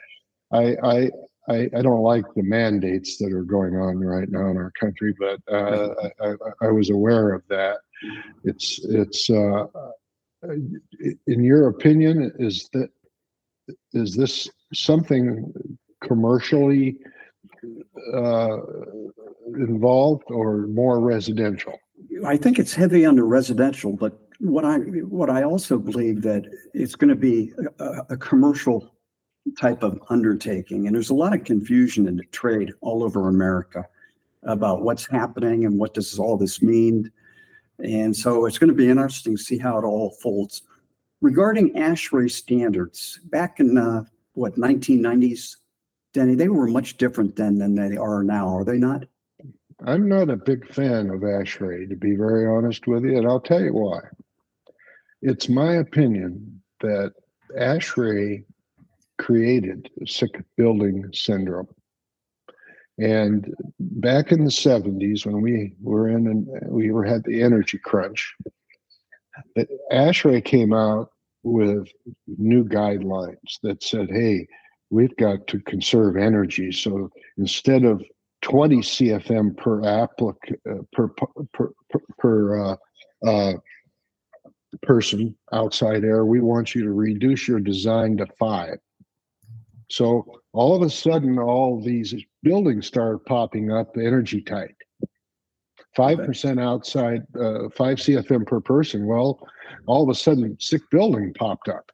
I, 0.51 0.75
I, 0.83 1.09
I, 1.47 1.69
I 1.77 1.81
don't 1.83 2.01
like 2.01 2.25
the 2.35 2.41
mandates 2.41 3.17
that 3.19 3.31
are 3.31 3.43
going 3.43 3.75
on 3.75 3.99
right 3.99 4.27
now 4.27 4.49
in 4.49 4.57
our 4.57 4.71
country, 4.71 5.13
but 5.19 5.39
uh, 5.53 5.89
I, 6.19 6.29
I, 6.29 6.33
I 6.63 6.71
was 6.71 6.89
aware 6.89 7.31
of 7.31 7.43
that. 7.49 7.77
It's, 8.43 8.79
it's, 8.85 9.29
uh, 9.29 9.65
in 10.43 11.43
your 11.43 11.67
opinion, 11.67 12.31
is 12.39 12.67
that, 12.73 12.89
is 13.93 14.15
this 14.15 14.49
something 14.73 15.53
commercially 16.03 16.97
uh, 18.15 18.57
involved 19.45 20.23
or 20.29 20.65
more 20.65 20.99
residential? 20.99 21.77
I 22.25 22.37
think 22.37 22.57
it's 22.57 22.73
heavy 22.73 23.05
on 23.05 23.15
the 23.15 23.23
residential, 23.23 23.93
but 23.93 24.19
what 24.41 24.65
I, 24.65 24.77
what 24.77 25.29
I 25.29 25.43
also 25.43 25.77
believe 25.77 26.23
that 26.23 26.45
it's 26.73 26.95
going 26.95 27.09
to 27.09 27.15
be 27.15 27.53
a, 27.79 27.85
a 28.09 28.17
commercial 28.17 28.93
type 29.57 29.83
of 29.83 29.99
undertaking. 30.09 30.87
And 30.87 30.95
there's 30.95 31.11
a 31.11 31.15
lot 31.15 31.33
of 31.33 31.43
confusion 31.43 32.07
in 32.07 32.17
the 32.17 32.25
trade 32.25 32.73
all 32.81 33.03
over 33.03 33.29
America 33.29 33.85
about 34.43 34.81
what's 34.81 35.07
happening 35.07 35.65
and 35.65 35.77
what 35.77 35.93
does 35.93 36.17
all 36.17 36.37
this 36.37 36.61
mean. 36.61 37.11
And 37.79 38.15
so 38.15 38.45
it's 38.45 38.57
going 38.57 38.69
to 38.69 38.75
be 38.75 38.89
interesting 38.89 39.37
to 39.37 39.43
see 39.43 39.57
how 39.57 39.77
it 39.77 39.83
all 39.83 40.11
folds. 40.21 40.63
Regarding 41.21 41.73
ASHRAE 41.73 42.31
standards, 42.31 43.19
back 43.25 43.59
in, 43.59 43.77
uh, 43.77 44.05
what, 44.33 44.55
1990s, 44.55 45.57
Denny, 46.13 46.33
they 46.33 46.49
were 46.49 46.67
much 46.67 46.97
different 46.97 47.35
then 47.35 47.59
than 47.59 47.75
they 47.75 47.95
are 47.95 48.23
now, 48.23 48.47
are 48.57 48.65
they 48.65 48.77
not? 48.77 49.05
I'm 49.85 50.09
not 50.09 50.29
a 50.29 50.35
big 50.35 50.71
fan 50.73 51.09
of 51.09 51.21
ASHRAE, 51.21 51.89
to 51.89 51.95
be 51.95 52.15
very 52.15 52.47
honest 52.47 52.87
with 52.87 53.03
you, 53.03 53.17
and 53.17 53.27
I'll 53.27 53.39
tell 53.39 53.61
you 53.61 53.73
why. 53.73 53.99
It's 55.21 55.49
my 55.49 55.75
opinion 55.75 56.61
that 56.81 57.13
ASHRAE 57.57 58.43
created 59.19 59.89
sick 60.05 60.41
building 60.57 61.05
syndrome. 61.13 61.67
And 62.97 63.53
back 63.79 64.31
in 64.31 64.43
the 64.43 64.51
70s, 64.51 65.25
when 65.25 65.41
we 65.41 65.73
were 65.81 66.09
in 66.09 66.27
and 66.27 66.47
we 66.67 66.91
were 66.91 67.05
had 67.05 67.23
the 67.23 67.41
energy 67.41 67.77
crunch, 67.77 68.33
that 69.55 69.67
ASHRAE 69.91 70.43
came 70.43 70.73
out 70.73 71.09
with 71.43 71.87
new 72.27 72.63
guidelines 72.63 73.59
that 73.63 73.83
said, 73.83 74.09
hey, 74.09 74.47
we've 74.89 75.15
got 75.17 75.47
to 75.47 75.59
conserve 75.61 76.17
energy. 76.17 76.71
So 76.71 77.09
instead 77.37 77.85
of 77.85 78.03
20 78.41 78.77
CFM 78.77 79.55
per 79.57 79.81
applic 79.81 80.35
uh, 80.69 80.81
per 80.91 81.07
per 81.09 81.27
per, 81.53 81.99
per 82.17 82.59
uh, 82.59 82.75
uh, 83.25 83.53
person 84.81 85.35
outside 85.53 86.03
air. 86.03 86.25
We 86.25 86.41
want 86.41 86.75
you 86.75 86.83
to 86.83 86.91
reduce 86.91 87.47
your 87.47 87.59
design 87.59 88.17
to 88.17 88.27
five. 88.39 88.77
So 89.89 90.39
all 90.53 90.75
of 90.75 90.81
a 90.81 90.89
sudden, 90.89 91.37
all 91.37 91.81
these 91.81 92.15
buildings 92.43 92.87
start 92.87 93.25
popping 93.25 93.71
up 93.71 93.97
energy 93.97 94.41
tight. 94.41 94.75
Five 95.95 96.19
percent 96.19 96.59
outside, 96.59 97.23
uh, 97.37 97.67
five 97.75 97.97
CFM 97.97 98.47
per 98.47 98.61
person. 98.61 99.05
Well, 99.05 99.45
all 99.87 100.03
of 100.03 100.09
a 100.09 100.15
sudden, 100.15 100.55
sick 100.59 100.81
building 100.89 101.33
popped 101.33 101.67
up. 101.67 101.91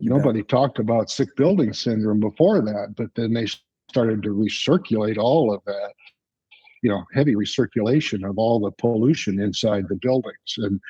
Nobody 0.00 0.42
talked 0.42 0.78
about 0.78 1.10
sick 1.10 1.28
building 1.36 1.72
syndrome 1.72 2.20
before 2.20 2.62
that, 2.62 2.94
but 2.96 3.14
then 3.14 3.34
they 3.34 3.46
started 3.90 4.22
to 4.22 4.30
recirculate 4.30 5.18
all 5.18 5.52
of 5.52 5.62
that 5.66 5.92
you 6.84 6.90
know 6.90 7.04
heavy 7.14 7.34
recirculation 7.34 8.28
of 8.28 8.38
all 8.38 8.60
the 8.60 8.70
pollution 8.70 9.40
inside 9.40 9.86
the 9.88 9.96
buildings. 9.96 10.54
And 10.58 10.80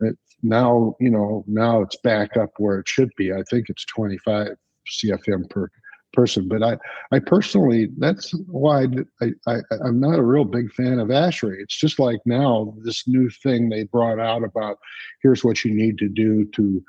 it, 0.00 0.18
now 0.42 0.96
you 1.00 1.10
know 1.10 1.44
now 1.46 1.80
it's 1.80 1.96
back 1.96 2.36
up 2.36 2.50
where 2.58 2.80
it 2.80 2.88
should 2.88 3.10
be. 3.16 3.32
I 3.32 3.42
think 3.48 3.70
it's 3.70 3.86
25 3.86 4.48
cfm 4.86 5.48
per 5.48 5.70
person. 6.12 6.48
But 6.48 6.62
i 6.62 6.76
i 7.12 7.18
personally 7.20 7.88
that's 7.98 8.32
why 8.48 8.86
i, 9.22 9.28
I 9.46 9.56
i'm 9.84 10.00
not 10.00 10.18
a 10.18 10.22
real 10.22 10.44
big 10.44 10.72
fan 10.72 10.98
of 10.98 11.08
ASHRAE 11.08 11.60
it's 11.60 11.76
just 11.76 11.98
like 11.98 12.20
now 12.24 12.74
this 12.84 13.08
new 13.08 13.30
thing 13.30 13.68
they 13.68 13.84
brought 13.84 14.20
out 14.20 14.44
about 14.44 14.78
here's 15.22 15.44
what 15.44 15.64
you 15.64 15.72
need 15.74 15.98
to 15.98 16.08
do 16.08 16.44
to 16.56 16.84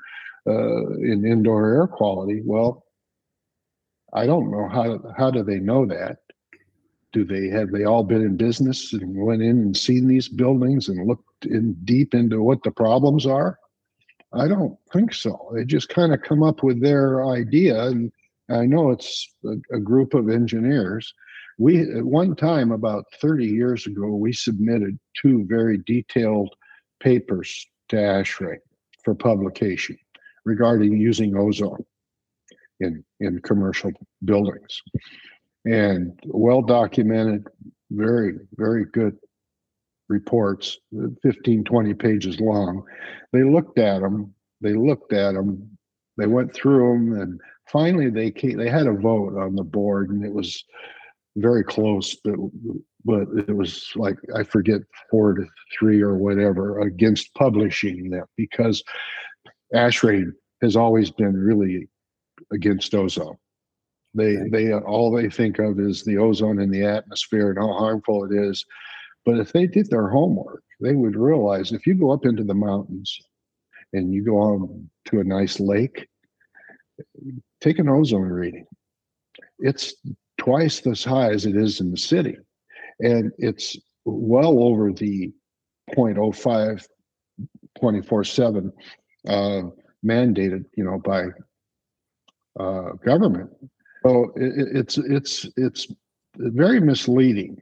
uh, 0.48 0.90
in 0.98 1.24
indoor 1.26 1.74
air 1.74 1.86
quality. 1.86 2.40
Well 2.44 2.84
I 4.12 4.26
don't 4.26 4.50
know 4.50 4.68
how 4.68 5.00
how 5.16 5.30
do 5.30 5.42
they 5.44 5.60
know 5.60 5.86
that? 5.86 6.18
Do 7.16 7.24
they 7.24 7.48
have 7.48 7.70
they 7.70 7.84
all 7.84 8.04
been 8.04 8.20
in 8.20 8.36
business 8.36 8.92
and 8.92 9.16
went 9.16 9.40
in 9.40 9.56
and 9.56 9.74
seen 9.74 10.06
these 10.06 10.28
buildings 10.28 10.90
and 10.90 11.08
looked 11.08 11.46
in 11.46 11.72
deep 11.82 12.12
into 12.12 12.42
what 12.42 12.62
the 12.62 12.70
problems 12.70 13.24
are? 13.24 13.58
I 14.34 14.46
don't 14.48 14.76
think 14.92 15.14
so. 15.14 15.50
They 15.54 15.64
just 15.64 15.88
kind 15.88 16.12
of 16.12 16.20
come 16.20 16.42
up 16.42 16.62
with 16.62 16.82
their 16.82 17.24
idea, 17.24 17.86
and 17.86 18.12
I 18.50 18.66
know 18.66 18.90
it's 18.90 19.34
a, 19.46 19.76
a 19.76 19.80
group 19.80 20.12
of 20.12 20.28
engineers. 20.28 21.10
We 21.56 21.90
at 21.90 22.04
one 22.04 22.36
time 22.36 22.70
about 22.70 23.06
30 23.18 23.46
years 23.46 23.86
ago, 23.86 24.08
we 24.08 24.34
submitted 24.34 24.98
two 25.16 25.46
very 25.48 25.78
detailed 25.86 26.54
papers 27.00 27.66
to 27.88 27.96
ASHRAE. 27.96 28.58
for 29.02 29.14
publication 29.14 29.96
regarding 30.44 31.00
using 31.00 31.34
ozone 31.34 31.82
in, 32.80 33.02
in 33.20 33.40
commercial 33.40 33.92
buildings. 34.22 34.82
And 35.66 36.18
well 36.26 36.62
documented, 36.62 37.48
very, 37.90 38.34
very 38.56 38.84
good 38.84 39.16
reports, 40.08 40.78
15, 41.22 41.64
20 41.64 41.94
pages 41.94 42.40
long. 42.40 42.84
They 43.32 43.42
looked 43.42 43.78
at 43.78 44.00
them, 44.00 44.32
they 44.60 44.74
looked 44.74 45.12
at 45.12 45.34
them, 45.34 45.76
they 46.16 46.26
went 46.26 46.54
through 46.54 46.92
them, 46.92 47.20
and 47.20 47.40
finally 47.66 48.10
they 48.10 48.30
came, 48.30 48.56
they 48.58 48.70
had 48.70 48.86
a 48.86 48.92
vote 48.92 49.36
on 49.36 49.56
the 49.56 49.64
board, 49.64 50.10
and 50.10 50.24
it 50.24 50.32
was 50.32 50.64
very 51.36 51.64
close, 51.64 52.16
but 52.24 52.36
but 53.04 53.28
it 53.46 53.54
was 53.54 53.92
like 53.94 54.16
I 54.34 54.42
forget 54.42 54.80
four 55.10 55.34
to 55.34 55.46
three 55.78 56.00
or 56.00 56.16
whatever 56.16 56.80
against 56.80 57.34
publishing 57.34 58.10
them 58.10 58.24
because 58.36 58.82
ASHRAE 59.74 60.32
has 60.62 60.76
always 60.76 61.10
been 61.10 61.36
really 61.36 61.88
against 62.52 62.94
ozone. 62.94 63.36
They 64.16 64.36
they 64.50 64.72
all 64.72 65.10
they 65.10 65.28
think 65.28 65.58
of 65.58 65.78
is 65.78 66.02
the 66.02 66.16
ozone 66.16 66.60
in 66.60 66.70
the 66.70 66.84
atmosphere 66.84 67.50
and 67.50 67.58
how 67.58 67.72
harmful 67.74 68.24
it 68.24 68.34
is. 68.34 68.64
But 69.26 69.38
if 69.38 69.52
they 69.52 69.66
did 69.66 69.90
their 69.90 70.08
homework, 70.08 70.62
they 70.80 70.94
would 70.94 71.16
realize 71.16 71.72
if 71.72 71.86
you 71.86 71.94
go 71.94 72.12
up 72.12 72.24
into 72.24 72.44
the 72.44 72.54
mountains 72.54 73.18
and 73.92 74.12
you 74.12 74.24
go 74.24 74.36
on 74.38 74.90
to 75.06 75.20
a 75.20 75.24
nice 75.24 75.60
lake, 75.60 76.08
take 77.60 77.78
an 77.78 77.88
ozone 77.88 78.22
reading. 78.22 78.66
It's 79.58 79.94
twice 80.38 80.86
as 80.86 81.04
high 81.04 81.30
as 81.30 81.44
it 81.44 81.56
is 81.56 81.80
in 81.80 81.90
the 81.90 81.98
city. 81.98 82.36
And 83.00 83.32
it's 83.38 83.76
well 84.04 84.62
over 84.62 84.92
the 84.92 85.32
0.05 85.94 86.86
24 87.78 88.24
7 88.24 88.72
uh, 89.28 89.62
mandated, 90.04 90.64
you 90.76 90.84
know, 90.84 90.98
by 90.98 91.26
uh, 92.58 92.92
government. 93.04 93.50
So 94.06 94.32
it, 94.36 94.52
it- 94.60 94.76
it's 94.76 94.98
it's 94.98 95.46
it's 95.56 95.86
very 96.36 96.80
misleading, 96.80 97.60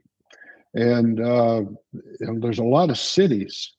and, 0.73 1.19
uh, 1.21 1.63
and 2.19 2.43
there's 2.43 2.59
a 2.59 2.63
lot 2.63 2.89
of 2.89 2.97
cities 2.97 3.71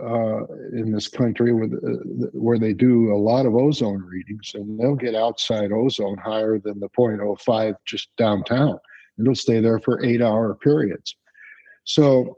uh, 0.00 0.44
in 0.74 0.92
this 0.92 1.08
country 1.08 1.52
with 1.54 1.72
uh, 1.72 2.28
where 2.32 2.58
they 2.58 2.74
do 2.74 3.12
a 3.12 3.16
lot 3.30 3.46
of 3.46 3.56
ozone 3.56 4.02
readings, 4.02 4.52
and 4.54 4.78
they'll 4.78 4.94
get 4.94 5.14
outside 5.14 5.72
ozone 5.72 6.18
higher 6.18 6.58
than 6.60 6.78
the 6.78 6.88
0.05 6.90 7.74
just 7.86 8.08
downtown. 8.16 8.78
It'll 9.18 9.34
stay 9.34 9.60
there 9.60 9.80
for 9.80 10.04
eight-hour 10.04 10.54
periods. 10.62 11.16
So, 11.84 12.36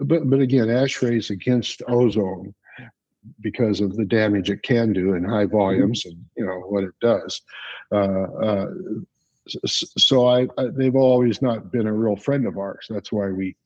but 0.00 0.28
but 0.30 0.40
again, 0.40 0.68
ASHRAE 0.68 1.18
is 1.18 1.30
against 1.30 1.82
ozone 1.86 2.54
because 3.40 3.80
of 3.80 3.96
the 3.96 4.04
damage 4.04 4.50
it 4.50 4.62
can 4.62 4.92
do 4.92 5.14
in 5.14 5.24
high 5.24 5.46
volumes 5.46 6.04
and 6.04 6.16
you 6.36 6.44
know 6.46 6.60
what 6.60 6.84
it 6.84 6.94
does. 7.00 7.40
Uh, 7.92 8.24
uh, 8.42 8.66
so 9.64 10.26
I, 10.26 10.48
I 10.58 10.66
they've 10.72 10.96
always 10.96 11.40
not 11.40 11.70
been 11.70 11.86
a 11.86 11.92
real 11.92 12.16
friend 12.16 12.46
of 12.46 12.58
ours. 12.58 12.86
That's 12.88 13.12
why 13.12 13.30
we 13.30 13.56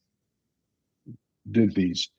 did 1.51 1.75
these 1.75 2.11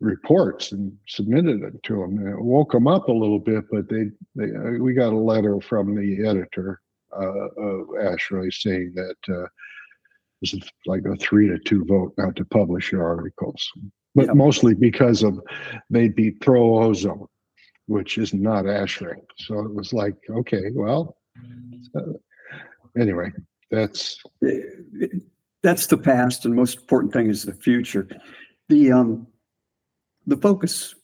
reports 0.00 0.72
and 0.72 0.96
submitted 1.08 1.62
it 1.62 1.82
to 1.84 1.94
them. 1.96 2.18
And 2.18 2.28
it 2.28 2.40
woke 2.40 2.72
them 2.72 2.86
up 2.86 3.08
a 3.08 3.12
little 3.12 3.38
bit, 3.38 3.64
but 3.70 3.88
they, 3.88 4.10
they 4.34 4.54
uh, 4.54 4.82
we 4.82 4.94
got 4.94 5.12
a 5.12 5.16
letter 5.16 5.60
from 5.60 5.94
the 5.94 6.26
editor 6.26 6.80
uh, 7.16 7.48
of 7.58 7.88
ASHRAE 7.88 8.52
saying 8.52 8.92
that 8.94 9.34
uh, 9.34 9.46
this 10.40 10.54
is 10.54 10.62
like 10.86 11.02
a 11.04 11.16
three 11.16 11.48
to 11.48 11.58
two 11.58 11.84
vote 11.84 12.12
not 12.18 12.36
to 12.36 12.44
publish 12.44 12.92
your 12.92 13.04
articles, 13.04 13.66
but 14.14 14.26
Yeah. 14.26 14.32
mostly 14.32 14.74
because 14.74 15.22
of 15.22 15.40
they'd 15.90 16.14
be 16.14 16.30
pro 16.30 16.82
ozone, 16.84 17.26
which 17.86 18.18
is 18.18 18.32
not 18.34 18.64
ASHRAE. 18.64 19.20
So 19.38 19.60
it 19.60 19.74
was 19.74 19.92
like, 19.92 20.16
okay, 20.30 20.70
well, 20.72 21.16
uh, 21.94 22.12
anyway, 22.98 23.32
that's 23.70 24.22
That's 25.62 25.86
the 25.86 25.96
past 25.96 26.44
and 26.44 26.54
most 26.54 26.78
important 26.80 27.12
thing 27.14 27.30
is 27.30 27.42
the 27.42 27.54
future. 27.54 28.06
The, 28.68 28.92
um, 28.92 29.26
the 30.26 30.36
focus 30.36 30.94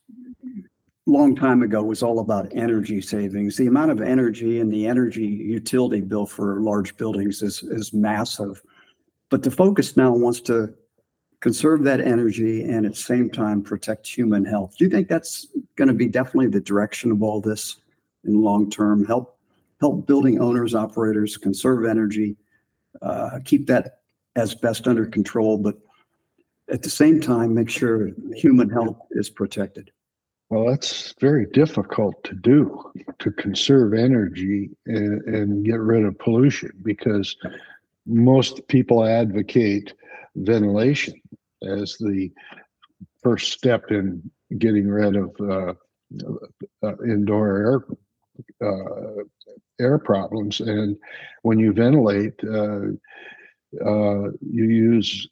long 1.06 1.34
time 1.34 1.62
ago 1.62 1.82
was 1.82 2.02
all 2.02 2.18
about 2.20 2.52
energy 2.54 3.00
savings. 3.00 3.56
The 3.56 3.66
amount 3.68 3.90
of 3.90 4.02
energy 4.02 4.60
and 4.60 4.70
the 4.70 4.86
energy 4.86 5.24
utility 5.24 6.02
bill 6.02 6.26
for 6.26 6.60
large 6.60 6.96
buildings 6.98 7.42
is, 7.42 7.62
is 7.62 7.94
massive. 7.94 8.62
But 9.30 9.42
the 9.42 9.50
focus 9.50 9.96
now 9.96 10.12
wants 10.12 10.40
to 10.42 10.74
conserve 11.40 11.82
that 11.84 12.00
energy 12.00 12.64
and 12.64 12.84
at 12.86 12.92
the 12.92 12.98
same 12.98 13.30
time 13.30 13.62
protect 13.62 14.06
human 14.06 14.44
health. 14.44 14.76
Do 14.76 14.84
you 14.84 14.90
think 14.90 15.08
that's 15.08 15.48
going 15.76 15.88
to 15.88 15.94
be 15.94 16.08
definitely 16.08 16.48
the 16.48 16.60
direction 16.60 17.10
of 17.10 17.22
all 17.22 17.40
this 17.40 17.76
in 18.24 18.42
long 18.42 18.70
term? 18.70 19.04
Help, 19.04 19.38
help 19.80 20.06
building 20.06 20.40
owners, 20.40 20.74
operators 20.74 21.36
conserve 21.36 21.86
energy, 21.86 22.36
uh, 23.02 23.40
keep 23.44 23.66
that 23.66 24.00
as 24.36 24.54
best 24.54 24.86
under 24.86 25.06
control, 25.06 25.56
but 25.56 25.76
at 26.70 26.82
the 26.82 26.90
same 26.90 27.20
time, 27.20 27.54
make 27.54 27.68
sure 27.68 28.10
human 28.34 28.70
health 28.70 28.96
is 29.12 29.28
protected. 29.28 29.90
Well, 30.50 30.66
that's 30.66 31.14
very 31.20 31.46
difficult 31.46 32.22
to 32.24 32.34
do, 32.34 32.92
to 33.20 33.30
conserve 33.30 33.94
energy 33.94 34.70
and, 34.86 35.22
and 35.22 35.64
get 35.64 35.78
rid 35.78 36.04
of 36.04 36.18
pollution 36.18 36.72
because 36.82 37.36
most 38.06 38.66
people 38.68 39.04
advocate 39.04 39.94
ventilation 40.36 41.14
as 41.62 41.96
the 41.98 42.30
first 43.22 43.52
step 43.52 43.90
in 43.90 44.22
getting 44.58 44.88
rid 44.88 45.16
of 45.16 45.30
uh, 45.40 45.74
uh, 46.82 46.96
indoor 47.04 47.56
air 47.56 47.84
uh, 48.64 49.22
air 49.80 49.98
problems. 49.98 50.60
And 50.60 50.96
when 51.42 51.58
you 51.58 51.72
ventilate, 51.72 52.34
uh, 52.44 52.80
uh, 53.84 54.30
you 54.40 54.64
use 54.64 55.28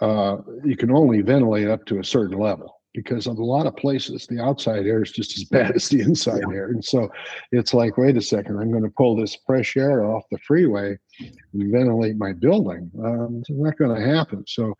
uh, 0.00 0.38
you 0.64 0.76
can 0.76 0.90
only 0.90 1.20
ventilate 1.20 1.68
up 1.68 1.84
to 1.86 2.00
a 2.00 2.04
certain 2.04 2.38
level 2.38 2.81
because 2.94 3.26
of 3.26 3.38
a 3.38 3.44
lot 3.44 3.66
of 3.66 3.76
places 3.76 4.26
the 4.26 4.40
outside 4.40 4.86
air 4.86 5.02
is 5.02 5.12
just 5.12 5.36
as 5.36 5.44
bad 5.50 5.74
as 5.74 5.88
the 5.88 6.00
inside 6.00 6.42
air. 6.52 6.68
And 6.68 6.84
so 6.84 7.10
it's 7.50 7.74
like 7.74 7.96
wait 7.96 8.16
a 8.16 8.22
second 8.22 8.58
i'm 8.58 8.70
going 8.70 8.84
to 8.84 8.90
pull 8.96 9.16
this 9.16 9.36
fresh 9.46 9.76
air 9.76 10.04
off 10.04 10.24
the 10.30 10.38
freeway 10.38 10.98
and 11.20 11.72
ventilate 11.72 12.16
my 12.16 12.32
building. 12.32 12.90
Um, 13.02 13.38
it's 13.40 13.50
not 13.50 13.78
going 13.78 13.94
to 13.94 14.06
happen. 14.06 14.44
So 14.46 14.74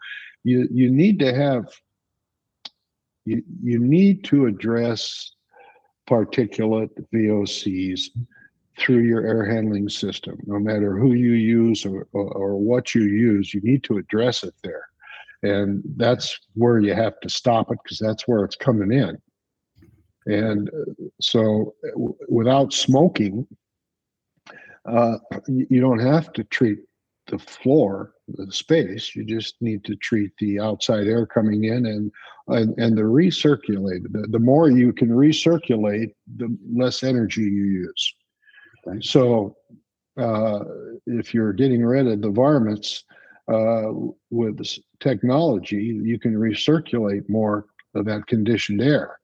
you 0.45 0.69
you 0.71 0.91
need 0.91 1.19
to 1.21 1.35
have 1.35 1.67
you 3.25 3.43
you 3.63 3.79
need 3.79 4.25
to 4.25 4.47
address 4.47 5.33
particulate 6.09 6.91
vocs 7.15 8.09
through 8.79 9.03
your 9.03 9.27
air 9.27 9.45
handling 9.45 9.89
system. 9.89 10.39
No 10.47 10.59
matter 10.59 10.97
who 10.97 11.13
you 11.13 11.33
use 11.33 11.85
or, 11.85 12.09
or, 12.13 12.33
or 12.33 12.57
what 12.57 12.95
you 12.95 13.03
use 13.03 13.55
you 13.55 13.61
need 13.61 13.85
to 13.85 13.99
address 13.99 14.43
it 14.43 14.55
there 14.63 14.89
and 15.43 15.83
that's 15.97 16.39
where 16.55 16.79
you 16.79 16.95
have 16.95 17.19
to 17.21 17.29
stop 17.29 17.71
it 17.71 17.79
because 17.83 17.99
that's 17.99 18.29
where 18.29 18.45
it's 18.45 18.57
coming 18.57 18.93
in. 18.93 19.19
And 20.27 20.69
uh, 20.69 20.93
so 21.21 21.75
w- 21.95 22.17
without 22.29 22.73
smoking 22.73 23.47
uh, 24.89 25.19
you 25.47 25.81
don't 25.81 26.01
have 26.01 26.33
to 26.33 26.45
treat 26.45 26.81
the 27.29 27.39
floor 27.39 28.15
the 28.29 28.51
space. 28.53 29.15
You 29.15 29.25
just 29.25 29.55
need 29.61 29.85
to 29.85 29.95
treat 29.97 30.33
the 30.39 30.59
outside 30.59 31.07
air 31.07 31.27
coming 31.27 31.65
in 31.65 31.87
and 31.87 32.11
and, 32.49 32.77
and 32.79 32.99
the 32.99 33.03
recirculate 33.03 34.11
the, 34.13 34.27
the 34.29 34.39
more 34.39 34.71
you 34.71 34.93
can 34.93 35.09
recirculate 35.09 36.13
the 36.37 36.57
less 36.75 37.03
energy 37.03 37.43
you 37.43 37.65
use. 37.65 38.15
Okay. 38.87 38.99
so 39.01 39.57
uh, 40.17 40.61
if 41.07 41.33
you're 41.33 41.53
getting 41.53 41.85
rid 41.85 42.09
of 42.09 42.21
the 42.21 42.31
varmints 42.31 43.05
uh, 43.49 43.93
with 44.31 44.61
technology, 45.01 46.01
you 46.03 46.19
can 46.19 46.35
recirculate 46.35 47.29
more 47.29 47.67
of 47.95 48.05
that 48.07 48.27
conditioned 48.27 48.81
air. 48.81 49.19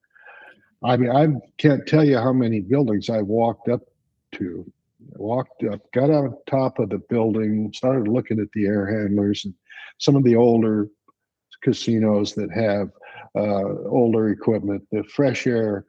I 0.84 0.96
mean, 0.96 1.10
I 1.10 1.28
can't 1.58 1.86
tell 1.86 2.04
you 2.04 2.18
how 2.18 2.32
many 2.32 2.60
buildings 2.60 3.10
I've 3.10 3.26
walked 3.26 3.68
up 3.68 3.80
to, 4.32 4.70
walked 5.16 5.64
up, 5.64 5.80
got 5.92 6.10
on 6.10 6.36
top 6.48 6.78
of 6.78 6.90
the 6.90 6.98
building, 7.08 7.72
started 7.74 8.08
looking 8.08 8.38
at 8.40 8.50
the 8.52 8.66
air 8.66 8.86
handlers 8.86 9.44
and 9.44 9.54
some 9.98 10.14
of 10.14 10.24
the 10.24 10.36
older 10.36 10.88
casinos 11.62 12.34
that 12.34 12.52
have 12.52 12.90
uh, 13.36 13.88
older 13.88 14.28
equipment, 14.28 14.86
the 14.92 15.02
fresh 15.04 15.46
air, 15.46 15.86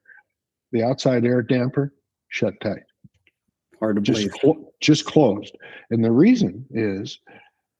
the 0.71 0.83
outside 0.83 1.25
air 1.25 1.41
damper 1.41 1.93
shut 2.29 2.53
tight 2.61 2.83
Hard 3.79 3.95
to 3.95 4.01
just 4.01 4.19
believe. 4.19 4.33
clo- 4.33 4.73
just 4.81 5.05
closed 5.05 5.57
and 5.89 6.03
the 6.03 6.11
reason 6.11 6.65
is 6.71 7.19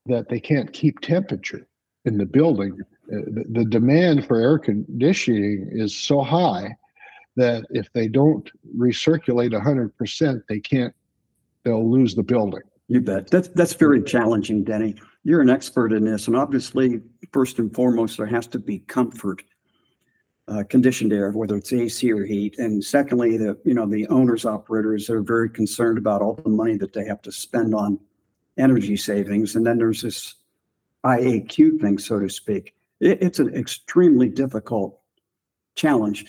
that 0.05 0.29
they 0.29 0.39
can't 0.39 0.71
keep 0.73 0.99
temperature 1.01 1.67
in 2.05 2.17
the 2.17 2.25
building 2.25 2.77
Uh, 3.11 3.25
the, 3.57 3.65
demand 3.65 4.25
for 4.27 4.39
air 4.39 4.59
conditioning 4.59 5.67
is 5.71 5.95
so 5.95 6.21
high 6.21 6.75
that 7.35 7.63
if 7.71 7.87
they 7.93 8.07
don't 8.07 8.47
recirculate 8.77 9.51
100% 9.51 10.41
they 10.47 10.59
can't 10.59 10.93
they'll 11.63 11.89
lose 11.89 12.13
the 12.15 12.23
building 12.23 12.61
You 12.87 13.01
bet. 13.01 13.29
That's, 13.29 13.49
that's 13.49 13.73
very 13.73 14.01
challenging, 14.03 14.63
Denny. 14.63 14.95
You're 15.23 15.41
an 15.41 15.49
expert 15.49 15.91
in 15.93 16.05
this, 16.05 16.27
and 16.27 16.35
obviously, 16.35 17.01
first 17.31 17.59
and 17.59 17.73
foremost, 17.73 18.17
there 18.17 18.25
has 18.37 18.47
to 18.47 18.59
be 18.59 18.79
comfort. 18.79 19.43
uh, 20.49 20.63
conditioned 20.63 21.13
air, 21.13 21.31
whether 21.31 21.55
it's 21.55 21.71
AC 21.71 22.11
or 22.11 22.25
heat. 22.25 22.57
And 22.57 22.83
secondly, 22.83 23.37
the, 23.37 23.57
you 23.63 23.73
know, 23.73 23.85
the 23.85 24.07
owners, 24.07 24.45
operators 24.45 25.09
are 25.09 25.21
very 25.21 25.49
concerned 25.49 25.97
about 25.97 26.21
all 26.21 26.33
the 26.33 26.49
money 26.49 26.75
that 26.77 26.91
they 26.93 27.05
have 27.05 27.21
to 27.23 27.31
spend 27.31 27.75
on 27.75 27.99
energy 28.59 28.97
savings. 28.97 29.55
And 29.55 29.65
then 29.65 29.77
there's 29.77 30.01
this 30.01 30.35
IAQ 31.05 31.81
thing, 31.81 31.97
so 31.97 32.19
to 32.19 32.29
speak. 32.29 32.75
It, 32.99 33.21
it's 33.21 33.39
an 33.39 33.55
extremely 33.55 34.29
difficult 34.29 34.99
challenge. 35.75 36.25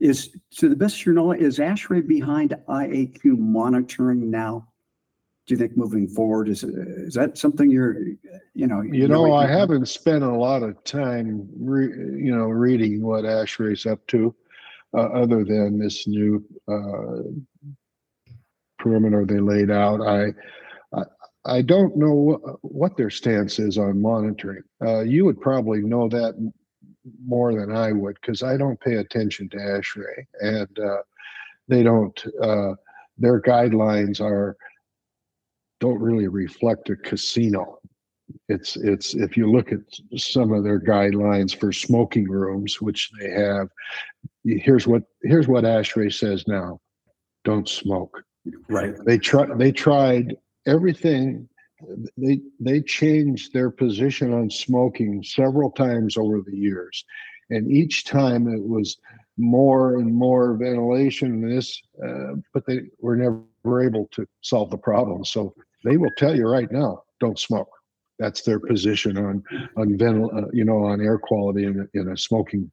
Is, 0.00 0.30
to 0.58 0.68
the 0.68 0.76
best 0.76 1.00
of 1.00 1.06
your 1.06 1.14
knowledge, 1.14 1.40
is 1.40 1.58
ASHRAE 1.58 2.06
behind 2.06 2.56
IAQ 2.68 3.38
monitoring 3.38 4.30
now? 4.30 4.68
Do 5.46 5.54
you 5.54 5.58
think 5.58 5.76
moving 5.76 6.06
forward, 6.06 6.48
is, 6.48 6.62
is 6.62 7.14
that 7.14 7.36
something 7.36 7.68
you're, 7.70 7.98
you 8.54 8.68
know? 8.68 8.82
You 8.82 9.08
know, 9.08 9.32
I 9.34 9.46
haven't 9.46 9.86
spent 9.86 10.22
a 10.22 10.30
lot 10.30 10.62
of 10.62 10.82
time, 10.84 11.48
re, 11.58 11.86
you 11.86 12.34
know, 12.36 12.44
reading 12.44 13.02
what 13.02 13.24
ASHRAE's 13.24 13.86
up 13.86 14.06
to, 14.08 14.34
uh, 14.96 15.00
other 15.00 15.44
than 15.44 15.78
this 15.78 16.06
new 16.06 16.44
uh, 16.68 17.22
perimeter 18.78 19.24
they 19.24 19.40
laid 19.40 19.70
out. 19.70 20.00
I, 20.00 20.32
I, 21.44 21.62
don't 21.62 21.96
know 21.96 22.12
what, 22.12 22.40
what 22.62 22.96
their 22.96 23.10
stance 23.10 23.58
is 23.58 23.78
on 23.78 24.00
monitoring. 24.00 24.62
Uh, 24.84 25.00
you 25.00 25.24
would 25.24 25.40
probably 25.40 25.80
know 25.80 26.08
that 26.08 26.34
more 27.24 27.54
than 27.54 27.74
I 27.74 27.92
would 27.92 28.16
because 28.20 28.42
I 28.42 28.56
don't 28.56 28.80
pay 28.80 28.96
attention 28.96 29.48
to 29.50 29.56
ASHRAE, 29.56 30.26
and 30.40 30.78
uh, 30.78 31.02
they 31.68 31.82
don't. 31.82 32.24
Uh, 32.40 32.74
their 33.18 33.40
guidelines 33.40 34.20
are 34.20 34.56
don't 35.80 36.00
really 36.00 36.28
reflect 36.28 36.90
a 36.90 36.96
casino. 36.96 37.78
It's 38.48 38.76
it's 38.76 39.14
if 39.14 39.36
you 39.36 39.50
look 39.50 39.72
at 39.72 39.80
some 40.16 40.52
of 40.52 40.64
their 40.64 40.80
guidelines 40.80 41.54
for 41.54 41.72
smoking 41.72 42.28
rooms, 42.28 42.80
which 42.80 43.10
they 43.20 43.30
have, 43.30 43.68
here's 44.44 44.86
what 44.86 45.02
here's 45.22 45.48
what 45.48 45.64
ASHRAE 45.64 46.12
says 46.12 46.44
now: 46.46 46.80
don't 47.44 47.68
smoke. 47.68 48.22
Right. 48.68 48.94
They 49.04 49.18
try 49.18 49.46
they 49.54 49.72
tried 49.72 50.36
everything. 50.66 51.48
They 52.16 52.40
they 52.60 52.80
changed 52.80 53.52
their 53.52 53.70
position 53.70 54.32
on 54.32 54.50
smoking 54.50 55.22
several 55.24 55.70
times 55.72 56.16
over 56.16 56.40
the 56.40 56.56
years, 56.56 57.04
and 57.50 57.70
each 57.70 58.04
time 58.04 58.46
it 58.46 58.62
was 58.62 58.98
more 59.36 59.96
and 59.96 60.14
more 60.14 60.54
ventilation 60.54 61.32
and 61.32 61.58
this, 61.58 61.80
uh, 62.04 62.34
but 62.54 62.66
they 62.66 62.82
were 63.00 63.16
never 63.16 63.82
able 63.82 64.06
to 64.12 64.26
solve 64.42 64.70
the 64.70 64.78
problem. 64.78 65.24
So 65.24 65.54
they 65.84 65.96
will 65.96 66.12
tell 66.16 66.36
you 66.36 66.46
right 66.46 66.70
now, 66.70 67.02
don't 67.18 67.38
smoke. 67.38 67.70
That's 68.18 68.42
their 68.42 68.60
position 68.60 69.18
on 69.18 69.42
on 69.76 69.98
ventil, 69.98 70.32
uh, 70.36 70.48
you 70.52 70.64
know, 70.64 70.84
on 70.84 71.00
air 71.00 71.18
quality 71.18 71.64
in 71.64 71.88
in 71.94 72.08
a 72.08 72.16
smoking 72.16 72.70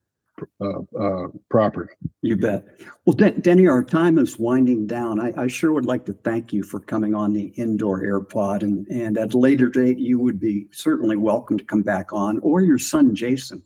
uh, 0.62 0.80
uh, 1.00 1.28
property. 1.50 1.94
You 2.22 2.36
bet. 2.38 2.66
Well, 3.06 3.16
Den- 3.16 3.40
Denny, 3.42 3.68
our 3.68 3.84
time 3.84 4.18
is 4.18 4.38
winding 4.40 4.88
down. 4.88 5.20
I, 5.20 5.34
I 5.44 5.48
sure 5.48 5.72
would 5.74 5.86
like 5.86 6.06
to 6.06 6.14
thank 6.14 6.54
you 6.54 6.64
for 6.64 6.80
coming 6.80 7.16
on 7.16 7.34
the 7.34 7.52
indoor 7.56 8.04
air 8.04 8.20
pod 8.22 8.64
and, 8.64 8.88
and 8.88 9.18
at 9.18 9.34
a 9.34 9.38
later 9.38 9.68
date, 9.70 9.98
you 9.98 10.20
would 10.20 10.40
be 10.40 10.68
certainly 10.72 11.18
welcome 11.18 11.58
to 11.58 11.64
come 11.64 11.82
back 11.82 12.14
on 12.14 12.40
or 12.40 12.62
your 12.62 12.78
son, 12.80 13.16
Jason. 13.16 13.62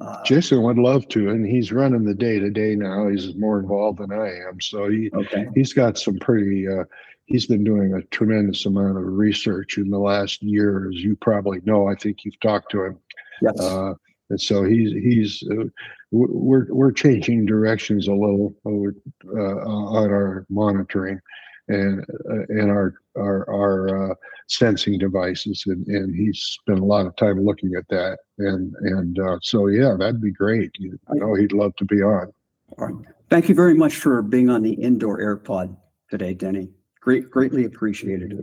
Uh, 0.00 0.22
Jason 0.22 0.62
would 0.62 0.78
love 0.78 1.08
to, 1.08 1.30
and 1.30 1.44
he's 1.44 1.72
running 1.72 2.04
the 2.04 2.14
day 2.14 2.38
to 2.38 2.50
day 2.50 2.76
now. 2.76 3.08
He's 3.08 3.34
more 3.34 3.58
involved 3.58 3.98
than 3.98 4.12
I 4.12 4.28
am, 4.48 4.60
so 4.60 4.88
he 4.88 5.10
Okay, 5.12 5.46
he's 5.56 5.72
got 5.72 5.98
some 5.98 6.18
pretty. 6.20 6.68
Uh, 6.68 6.84
he's 7.26 7.46
been 7.46 7.64
doing 7.64 7.94
a 7.94 8.02
tremendous 8.14 8.64
amount 8.64 8.96
of 8.96 9.02
research 9.04 9.76
in 9.76 9.90
the 9.90 9.98
last 9.98 10.40
year, 10.40 10.88
as 10.88 11.02
you 11.02 11.16
probably 11.16 11.60
know. 11.64 11.88
I 11.88 11.96
think 11.96 12.24
you've 12.24 12.38
talked 12.38 12.70
to 12.70 12.84
him. 12.84 12.98
yes, 13.42 13.58
Uh, 13.60 13.94
and 14.30 14.40
so 14.40 14.64
he's 14.64 14.92
he's 14.92 15.42
uh, 15.50 15.64
we're 16.10 16.66
we're 16.70 16.92
changing 16.92 17.46
directions 17.46 18.08
a 18.08 18.12
little 18.12 18.54
over, 18.64 18.94
uh, 19.26 19.68
on 19.68 20.10
our 20.10 20.46
monitoring 20.48 21.20
and 21.68 22.04
uh, 22.30 22.44
and 22.48 22.70
our 22.70 22.94
our 23.16 23.48
our 23.50 24.10
uh, 24.10 24.14
sensing 24.48 24.98
devices 24.98 25.64
and 25.66 25.86
and 25.86 26.14
he's 26.14 26.38
spent 26.38 26.80
a 26.80 26.84
lot 26.84 27.06
of 27.06 27.14
time 27.16 27.44
looking 27.44 27.74
at 27.74 27.86
that 27.88 28.18
and 28.38 28.74
and 28.80 29.18
uh, 29.18 29.38
so 29.42 29.66
yeah 29.66 29.94
that'd 29.98 30.22
be 30.22 30.32
great 30.32 30.70
you 30.78 30.98
know 31.10 31.34
he'd 31.34 31.52
love 31.52 31.74
to 31.76 31.84
be 31.84 32.02
on 32.02 32.32
all 32.76 32.88
right. 32.88 33.06
Thank 33.30 33.48
you 33.48 33.54
very 33.54 33.74
much 33.74 33.96
for 33.96 34.22
being 34.22 34.50
on 34.50 34.62
the 34.62 34.72
indoor 34.72 35.20
air 35.20 35.36
pod 35.36 35.76
today, 36.10 36.34
Denny. 36.34 36.70
Great, 37.00 37.30
greatly 37.30 37.64
appreciated. 37.64 38.38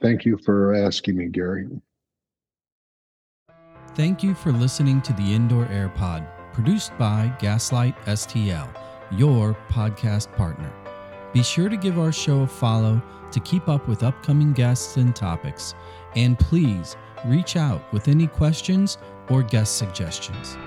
thank 0.00 0.24
you 0.24 0.38
for 0.44 0.74
asking 0.74 1.16
me 1.16 1.26
Gary 1.26 1.68
Thank 3.96 4.22
you 4.22 4.34
for 4.34 4.52
listening 4.52 5.00
to 5.02 5.14
the 5.14 5.34
Indoor 5.34 5.66
Air 5.68 5.88
Pod, 5.88 6.28
produced 6.52 6.92
by 6.98 7.32
Gaslight 7.38 7.96
STL, 8.04 8.68
your 9.10 9.56
podcast 9.70 10.30
partner. 10.36 10.70
Be 11.32 11.42
sure 11.42 11.70
to 11.70 11.78
give 11.78 11.98
our 11.98 12.12
show 12.12 12.42
a 12.42 12.46
follow 12.46 13.00
to 13.32 13.40
keep 13.40 13.70
up 13.70 13.88
with 13.88 14.02
upcoming 14.02 14.52
guests 14.52 14.98
and 14.98 15.16
topics. 15.16 15.74
And 16.14 16.38
please 16.38 16.94
reach 17.24 17.56
out 17.56 17.90
with 17.90 18.08
any 18.08 18.26
questions 18.26 18.98
or 19.30 19.42
guest 19.42 19.78
suggestions. 19.78 20.58